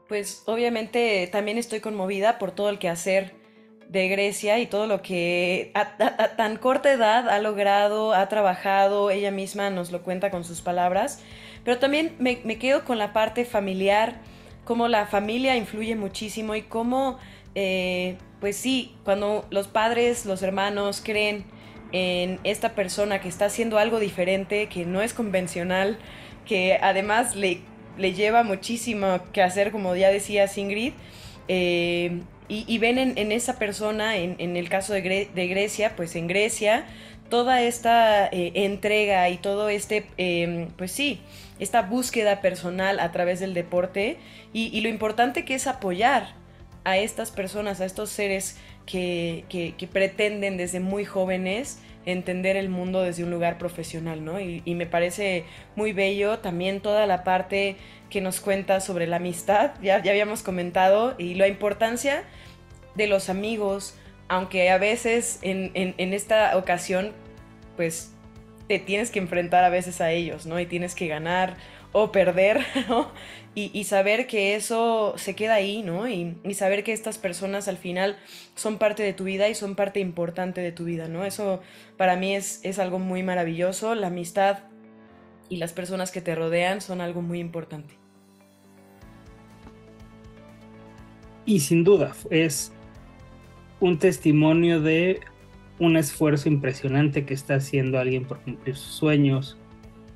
Pues 0.07 0.45
obviamente 0.47 1.29
también 1.33 1.59
estoy 1.59 1.81
conmovida 1.81 2.39
por 2.39 2.53
todo 2.53 2.71
el 2.71 2.79
quehacer 2.79 3.35
de 3.89 4.07
Grecia 4.07 4.61
y 4.61 4.69
todo 4.69 4.87
lo 4.87 5.03
que 5.03 5.73
a, 5.75 6.37
tan 6.37 6.59
corta 6.59 6.93
edad 6.93 7.29
ha 7.29 7.41
logrado, 7.41 8.15
ha 8.15 8.29
trabajado, 8.29 9.11
ella 9.11 9.33
misma 9.33 9.71
nos 9.71 9.91
lo 9.91 10.05
cuenta 10.05 10.31
con 10.31 10.45
sus 10.45 10.61
palabras, 10.61 11.25
pero 11.65 11.81
también 11.81 12.15
me, 12.21 12.39
quedo 12.59 12.85
con 12.85 12.99
la 12.99 13.13
parte 13.13 13.45
familiar, 13.45 14.21
cómo 14.65 14.87
la 14.87 15.07
familia 15.07 15.57
influye 15.57 15.97
muchísimo 15.97 16.55
y 16.55 16.63
cómo, 16.63 17.19
eh, 17.57 18.17
pues 18.39 18.57
sí, 18.57 18.95
cuando 19.05 19.45
los 19.51 19.67
padres, 19.67 20.25
los 20.27 20.43
hermanos 20.43 21.03
creen 21.05 21.45
en 21.91 22.39
esta 22.45 22.77
persona 22.77 23.21
que 23.21 23.29
está 23.29 23.47
haciendo 23.47 23.79
algo 23.79 23.99
diferente, 23.99 24.69
que 24.69 24.87
no 24.87 25.03
es 25.03 25.13
convencional, 25.13 25.99
que 26.45 26.79
además 26.81 27.35
le 27.35 27.61
le 27.99 28.13
lleva 28.13 28.43
muchísimo 28.43 29.21
que 29.33 29.43
hacer, 29.43 29.73
como 29.73 29.95
ya 29.97 30.11
decía 30.11 30.47
Ingrid, 30.55 30.93
eh, 31.49 32.21
y, 32.49 32.79
ven 32.79 32.99
en, 32.99 33.33
esa 33.33 33.59
persona, 33.59 34.17
en, 34.17 34.57
el 34.57 34.69
caso 34.69 34.93
de, 34.93 35.01
Grecia, 35.01 35.97
pues 35.97 36.15
en 36.15 36.29
Grecia, 36.29 36.87
toda 37.29 37.61
esta 37.63 38.29
eh, 38.29 38.53
entrega 38.55 39.29
y 39.31 39.37
todo 39.37 39.69
este, 39.69 40.07
pues 40.77 40.93
sí, 40.93 41.21
esta 41.59 41.83
búsqueda 41.83 42.41
personal 42.41 43.01
a 43.01 43.11
través 43.11 43.41
del 43.41 43.53
deporte 43.53 44.19
y, 44.53 44.81
lo 44.81 44.89
importante 44.89 45.45
que 45.45 45.57
es 45.57 45.67
apoyar 45.67 46.35
a 46.87 46.99
estas 46.99 47.31
personas, 47.31 47.81
a 47.81 47.85
estos 47.85 48.11
seres 48.11 48.57
que, 48.87 49.45
que 49.49 49.87
pretenden 49.87 50.57
desde 50.57 50.81
muy 50.81 51.05
jóvenes 51.05 51.81
entender 52.07 52.57
el 52.57 52.69
mundo 52.69 53.03
desde 53.03 53.25
un 53.25 53.31
lugar 53.31 53.59
profesional, 53.59 54.25
¿no? 54.25 54.41
Y, 54.41 54.63
me 54.75 54.87
parece 54.87 55.45
muy 55.75 55.93
bello 55.93 56.39
también 56.39 56.81
toda 56.81 57.07
la 57.07 57.25
parte 57.25 57.77
que 58.09 58.21
nos 58.21 58.41
cuenta 58.41 58.81
sobre 58.81 59.09
la 59.09 59.17
amistad, 59.17 59.73
ya, 59.83 60.01
ya 60.01 60.13
habíamos 60.13 60.43
comentado, 60.43 61.17
y 61.19 61.35
la 61.35 61.49
importancia 61.49 62.23
de 62.95 63.09
los 63.09 63.29
amigos, 63.29 63.99
aunque 64.29 64.71
a 64.71 64.79
veces 64.79 65.41
en, 65.43 65.73
en 65.75 66.15
esta 66.15 66.57
ocasión, 66.57 67.13
pues 67.75 68.13
te 68.69 68.79
tienes 68.79 69.11
que 69.11 69.19
enfrentar 69.19 69.65
a 69.65 69.69
veces 69.69 70.01
a 70.01 70.13
ellos, 70.13 70.47
¿no? 70.47 70.59
Y 70.61 70.67
tienes 70.67 70.95
que 70.95 71.09
ganar 71.09 71.57
o 71.97 72.13
perder. 72.13 72.61
Y, 73.59 73.85
saber 73.85 74.27
que 74.27 74.55
eso 74.55 75.15
se 75.17 75.35
queda 75.35 75.55
ahí, 75.55 75.83
¿no? 75.83 76.07
Y, 76.07 76.37
saber 76.53 76.85
que 76.85 76.93
estas 76.93 77.17
personas 77.17 77.69
al 77.69 77.79
final 77.79 78.19
son 78.55 78.77
parte 78.77 79.03
de 79.03 79.15
tu 79.15 79.25
vida 79.25 79.49
y 79.49 79.55
son 79.55 79.77
parte 79.77 79.99
importante 79.99 80.61
de 80.61 80.73
tu 80.73 80.85
vida, 80.85 81.09
¿no? 81.09 81.25
Eso 81.25 81.63
para 81.97 82.17
mí 82.17 82.37
es, 82.37 82.61
es 82.65 82.79
algo 82.79 82.99
muy 82.99 83.23
maravilloso. 83.23 83.95
La 83.95 84.09
amistad 84.09 84.59
y 85.49 85.57
las 85.57 85.73
personas 85.73 86.11
que 86.11 86.21
te 86.21 86.35
rodean 86.35 86.83
son 86.83 87.01
algo 87.01 87.23
muy 87.23 87.41
importante. 87.41 87.95
Y 91.47 91.61
sin 91.61 91.83
duda, 91.83 92.13
es 92.29 92.75
un 93.81 93.99
testimonio 93.99 94.83
de 94.83 95.21
un 95.79 95.97
esfuerzo 95.97 96.51
impresionante 96.51 97.25
que 97.25 97.33
está 97.33 97.55
haciendo 97.55 97.99
alguien 97.99 98.27
por 98.27 98.43
cumplir 98.43 98.77
sus 98.77 98.97
sueños, 98.97 99.57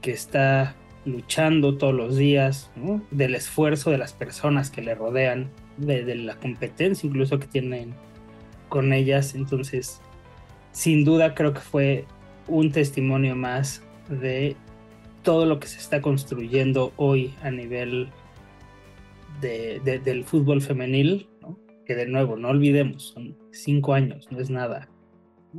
que 0.02 0.10
está 0.10 0.76
luchando 1.12 1.76
todos 1.76 1.94
los 1.94 2.16
días, 2.16 2.70
del 3.10 3.34
esfuerzo 3.34 3.90
de 3.90 3.98
las 3.98 4.12
personas 4.12 4.70
que 4.70 4.82
le 4.82 4.94
rodean, 4.94 5.50
de, 5.76 6.14
la 6.14 6.36
competencia 6.36 7.06
incluso 7.06 7.38
que 7.38 7.46
tienen 7.46 7.94
con 8.68 8.92
ellas. 8.92 9.34
Entonces, 9.34 10.00
sin 10.72 11.04
duda 11.04 11.34
creo 11.34 11.52
que 11.52 11.60
fue 11.60 12.04
un 12.46 12.72
testimonio 12.72 13.36
más 13.36 13.82
de 14.08 14.56
todo 15.22 15.46
lo 15.46 15.60
que 15.60 15.68
se 15.68 15.78
está 15.78 16.00
construyendo 16.00 16.92
hoy 16.96 17.34
a 17.42 17.50
nivel 17.50 18.08
de, 19.40 19.80
del 20.04 20.24
fútbol 20.24 20.60
femenil, 20.60 21.28
que 21.86 21.94
de 21.94 22.06
nuevo, 22.06 22.36
no 22.36 22.48
olvidemos, 22.48 23.12
son 23.14 23.36
cinco 23.52 23.94
años, 23.94 24.28
no 24.30 24.40
es 24.40 24.50
nada. 24.50 24.88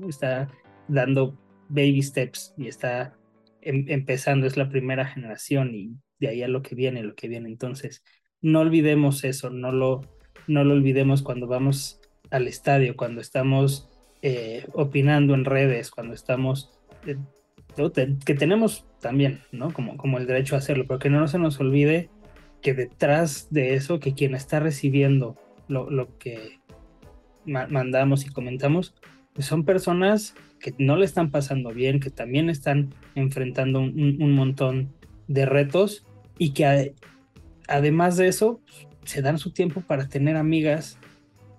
Está 0.07 0.49
dando 0.87 1.35
baby 1.69 2.01
steps 2.01 2.53
y 2.57 2.67
está 2.67 3.15
Em, 3.61 3.85
empezando, 3.89 4.47
es 4.47 4.57
la 4.57 4.69
primera 4.69 5.05
generación 5.05 5.75
y 5.75 5.95
de 6.19 6.29
ahí 6.29 6.43
a 6.43 6.47
lo 6.47 6.61
que 6.61 6.75
viene, 6.75 7.03
lo 7.03 7.15
que 7.15 7.27
viene. 7.27 7.47
Entonces, 7.47 8.03
no 8.41 8.61
olvidemos 8.61 9.23
eso, 9.23 9.49
no 9.51 9.71
lo, 9.71 10.01
no 10.47 10.63
lo 10.63 10.73
olvidemos 10.73 11.21
cuando 11.21 11.47
vamos 11.47 11.99
al 12.31 12.47
estadio, 12.47 12.95
cuando 12.95 13.21
estamos 13.21 13.87
eh, 14.23 14.65
opinando 14.73 15.35
en 15.35 15.45
redes, 15.45 15.91
cuando 15.91 16.13
estamos, 16.13 16.79
eh, 17.05 17.17
que 18.25 18.33
tenemos 18.35 18.85
también, 18.99 19.41
¿no? 19.51 19.71
Como, 19.71 19.95
como 19.97 20.17
el 20.17 20.27
derecho 20.27 20.55
a 20.55 20.59
hacerlo, 20.59 20.85
pero 20.87 20.99
que 20.99 21.09
no 21.09 21.27
se 21.27 21.39
nos 21.39 21.59
olvide 21.59 22.09
que 22.61 22.73
detrás 22.73 23.47
de 23.51 23.75
eso, 23.75 23.99
que 23.99 24.13
quien 24.13 24.35
está 24.35 24.59
recibiendo 24.59 25.37
lo, 25.67 25.89
lo 25.89 26.17
que 26.17 26.59
mandamos 27.45 28.25
y 28.25 28.29
comentamos, 28.29 28.95
pues 29.33 29.47
son 29.47 29.65
personas 29.65 30.35
que 30.59 30.73
no 30.77 30.95
le 30.95 31.05
están 31.05 31.31
pasando 31.31 31.73
bien, 31.73 31.99
que 31.99 32.09
también 32.09 32.49
están 32.49 32.93
enfrentando 33.15 33.79
un, 33.79 34.33
montón 34.33 34.93
de 35.27 35.45
retos 35.45 36.05
y 36.37 36.51
que 36.51 36.93
además 37.67 38.17
de 38.17 38.27
eso 38.27 38.61
se 39.03 39.21
dan 39.21 39.37
su 39.37 39.51
tiempo 39.51 39.81
para 39.81 40.07
tener 40.07 40.37
amigas 40.37 40.97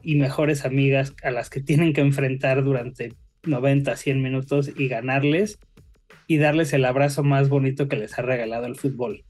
y 0.03 0.17
mejores 0.17 0.65
amigas 0.65 1.15
a 1.23 1.31
las 1.31 1.51
que 1.51 1.61
tienen 1.61 1.93
que 1.93 2.01
enfrentar 2.01 2.63
durante 2.63 3.15
90, 3.45 3.97
100 3.97 4.23
minutos 4.23 4.71
y 4.77 4.89
ganarles 4.89 5.59
y 6.27 6.39
darles 6.39 6.73
el 6.73 6.85
abrazo 6.85 7.25
más 7.25 7.49
bonito 7.49 7.89
que 7.89 7.97
les 7.97 8.19
ha 8.19 8.23
regalado 8.23 8.67
el 8.67 8.77
fútbol. 8.77 9.25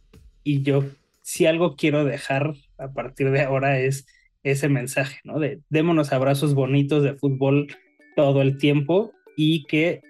Y 0.45 0.63
yo, 0.63 0.85
si 1.23 1.47
algo 1.47 1.77
quiero 1.77 2.05
dejar 2.05 2.55
a 2.79 2.93
partir 2.93 3.31
de 3.31 3.43
ahora 3.43 3.79
es 3.79 4.07
ese 4.43 4.69
mensaje, 4.69 5.21
¿no? 5.25 5.39
De 5.39 5.61
démonos 5.71 6.13
abrazos 6.13 6.55
bonitos 6.55 7.03
de 7.03 7.15
fútbol 7.15 7.69
todo 8.17 8.43
el 8.43 8.59
tiempo 8.59 9.13
y 9.37 9.65
que 9.65 10.03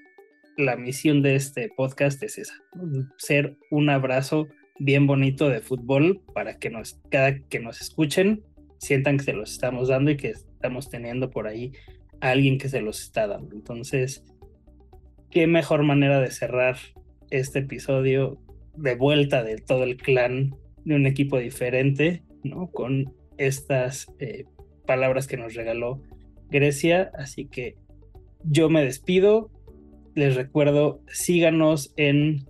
la 0.57 0.77
misión 0.77 1.23
de 1.23 1.35
este 1.35 1.71
podcast 1.77 2.23
es 2.23 2.39
esa, 2.39 2.55
ser 3.17 3.57
un 3.71 3.89
abrazo 3.91 4.49
bien 4.79 5.07
bonito 5.07 5.49
de 5.49 5.61
fútbol 5.61 6.23
para 6.35 6.59
que 6.59 6.71
nos, 6.71 7.01
cada 7.11 7.39
que 7.39 7.61
nos 7.61 7.81
escuchen 7.81 8.43
sientan 8.79 9.19
que 9.19 9.25
se 9.25 9.33
los 9.33 9.53
estamos 9.53 9.89
dando 9.89 10.11
y 10.11 10.17
que 10.17 10.31
estamos 10.31 10.91
teniendo 10.91 11.31
por 11.31 11.47
ahí 11.47 11.73
a 12.21 12.31
alguien 12.31 12.59
que 12.59 12.69
se 12.69 12.81
los 12.81 13.01
está 13.01 13.29
dando. 13.29 13.55
Entonces, 13.55 14.25
qué 15.31 15.47
mejor 15.47 15.85
manera 15.85 16.21
de 16.21 16.31
cerrar 16.31 16.77
este 17.31 17.61
episodio 17.61 18.39
de 18.77 18.97
vuelta 18.97 19.43
de 19.45 19.57
todo 19.57 19.85
el 19.85 19.97
clan 19.97 20.55
de 20.85 20.97
un 20.97 21.07
equipo 21.07 21.39
diferente, 21.39 22.25
¿no? 22.43 22.71
Con 22.73 23.15
estas 23.39 24.13
eh, 24.19 24.45
palabras 24.87 25.29
que 25.29 25.37
nos 25.37 25.55
regaló 25.55 26.03
Grecia. 26.51 27.13
Así 27.15 27.47
que 27.47 27.77
yo 28.45 28.69
me 28.71 28.85
despido. 28.85 29.51
Les 30.15 30.35
recuerdo, 30.35 31.01
síganos 31.09 31.93
en 31.97 32.47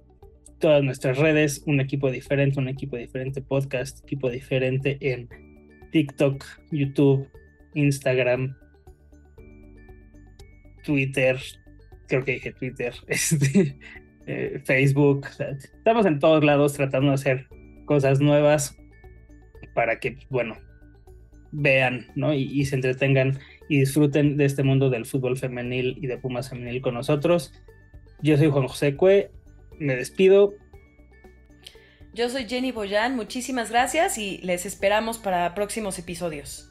todas 0.58 0.82
nuestras 0.82 1.18
redes, 1.18 1.62
un 1.66 1.80
equipo 1.80 2.10
diferente, 2.10 2.58
un 2.58 2.68
equipo 2.68 2.96
diferente 2.96 3.40
podcast, 3.40 4.02
equipo 4.04 4.30
diferente 4.30 4.98
en 5.00 5.28
TikTok, 5.92 6.44
YouTube, 6.70 7.28
Instagram, 7.74 8.56
Twitter, 10.84 11.38
creo 12.08 12.24
que 12.24 12.32
dije 12.32 12.52
Twitter, 12.52 12.94
este, 13.08 13.76
eh, 14.26 14.60
Facebook. 14.64 15.26
estamos 15.74 16.06
en 16.06 16.18
todos 16.18 16.44
lados 16.44 16.74
tratando 16.74 17.08
de 17.08 17.14
hacer 17.14 17.46
cosas 17.84 18.20
nuevas 18.20 18.76
para 19.74 19.98
que, 19.98 20.16
bueno, 20.28 20.56
vean, 21.52 22.06
¿no? 22.14 22.32
Y, 22.34 22.64
se 22.64 22.76
entretengan 22.76 23.38
y 23.68 23.80
disfruten 23.80 24.36
de 24.36 24.44
este 24.44 24.62
mundo 24.62 24.90
del 24.90 25.06
fútbol 25.06 25.36
femenil 25.36 25.98
y 26.00 26.06
de 26.06 26.18
Pumas 26.18 26.50
femenil 26.50 26.82
con 26.82 26.94
nosotros. 26.94 27.52
Yo 28.20 28.36
soy 28.36 28.50
Juan 28.50 28.68
José 28.68 28.96
Cue, 28.96 29.30
me 29.78 29.96
despido. 29.96 30.54
Yo 32.14 32.28
soy 32.28 32.46
Jenny 32.46 32.72
Boyan, 32.72 33.16
muchísimas 33.16 33.70
gracias 33.70 34.18
y 34.18 34.38
les 34.38 34.66
esperamos 34.66 35.18
para 35.18 35.54
próximos 35.54 35.98
episodios. 35.98 36.70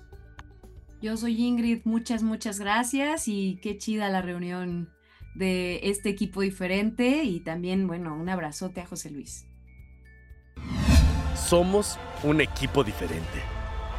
Yo 1.02 1.18
soy 1.18 1.44
Ingrid, 1.44 1.82
muchas, 1.84 2.22
muchas 2.22 2.60
gracias 2.60 3.28
y 3.28 3.60
qué 3.62 3.78
chida 3.78 4.10
la 4.10 4.22
reunión 4.22 4.90
de 5.34 5.80
este 5.84 6.10
equipo 6.10 6.42
diferente 6.42 7.24
y 7.24 7.40
también, 7.40 7.88
bueno, 7.88 8.16
un 8.16 8.30
abrazote 8.30 8.82
a 8.82 8.86
José 8.86 9.10
Luis. 9.10 9.48
Somos 11.36 11.98
un 12.24 12.40
equipo 12.40 12.84
diferente. 12.84 13.61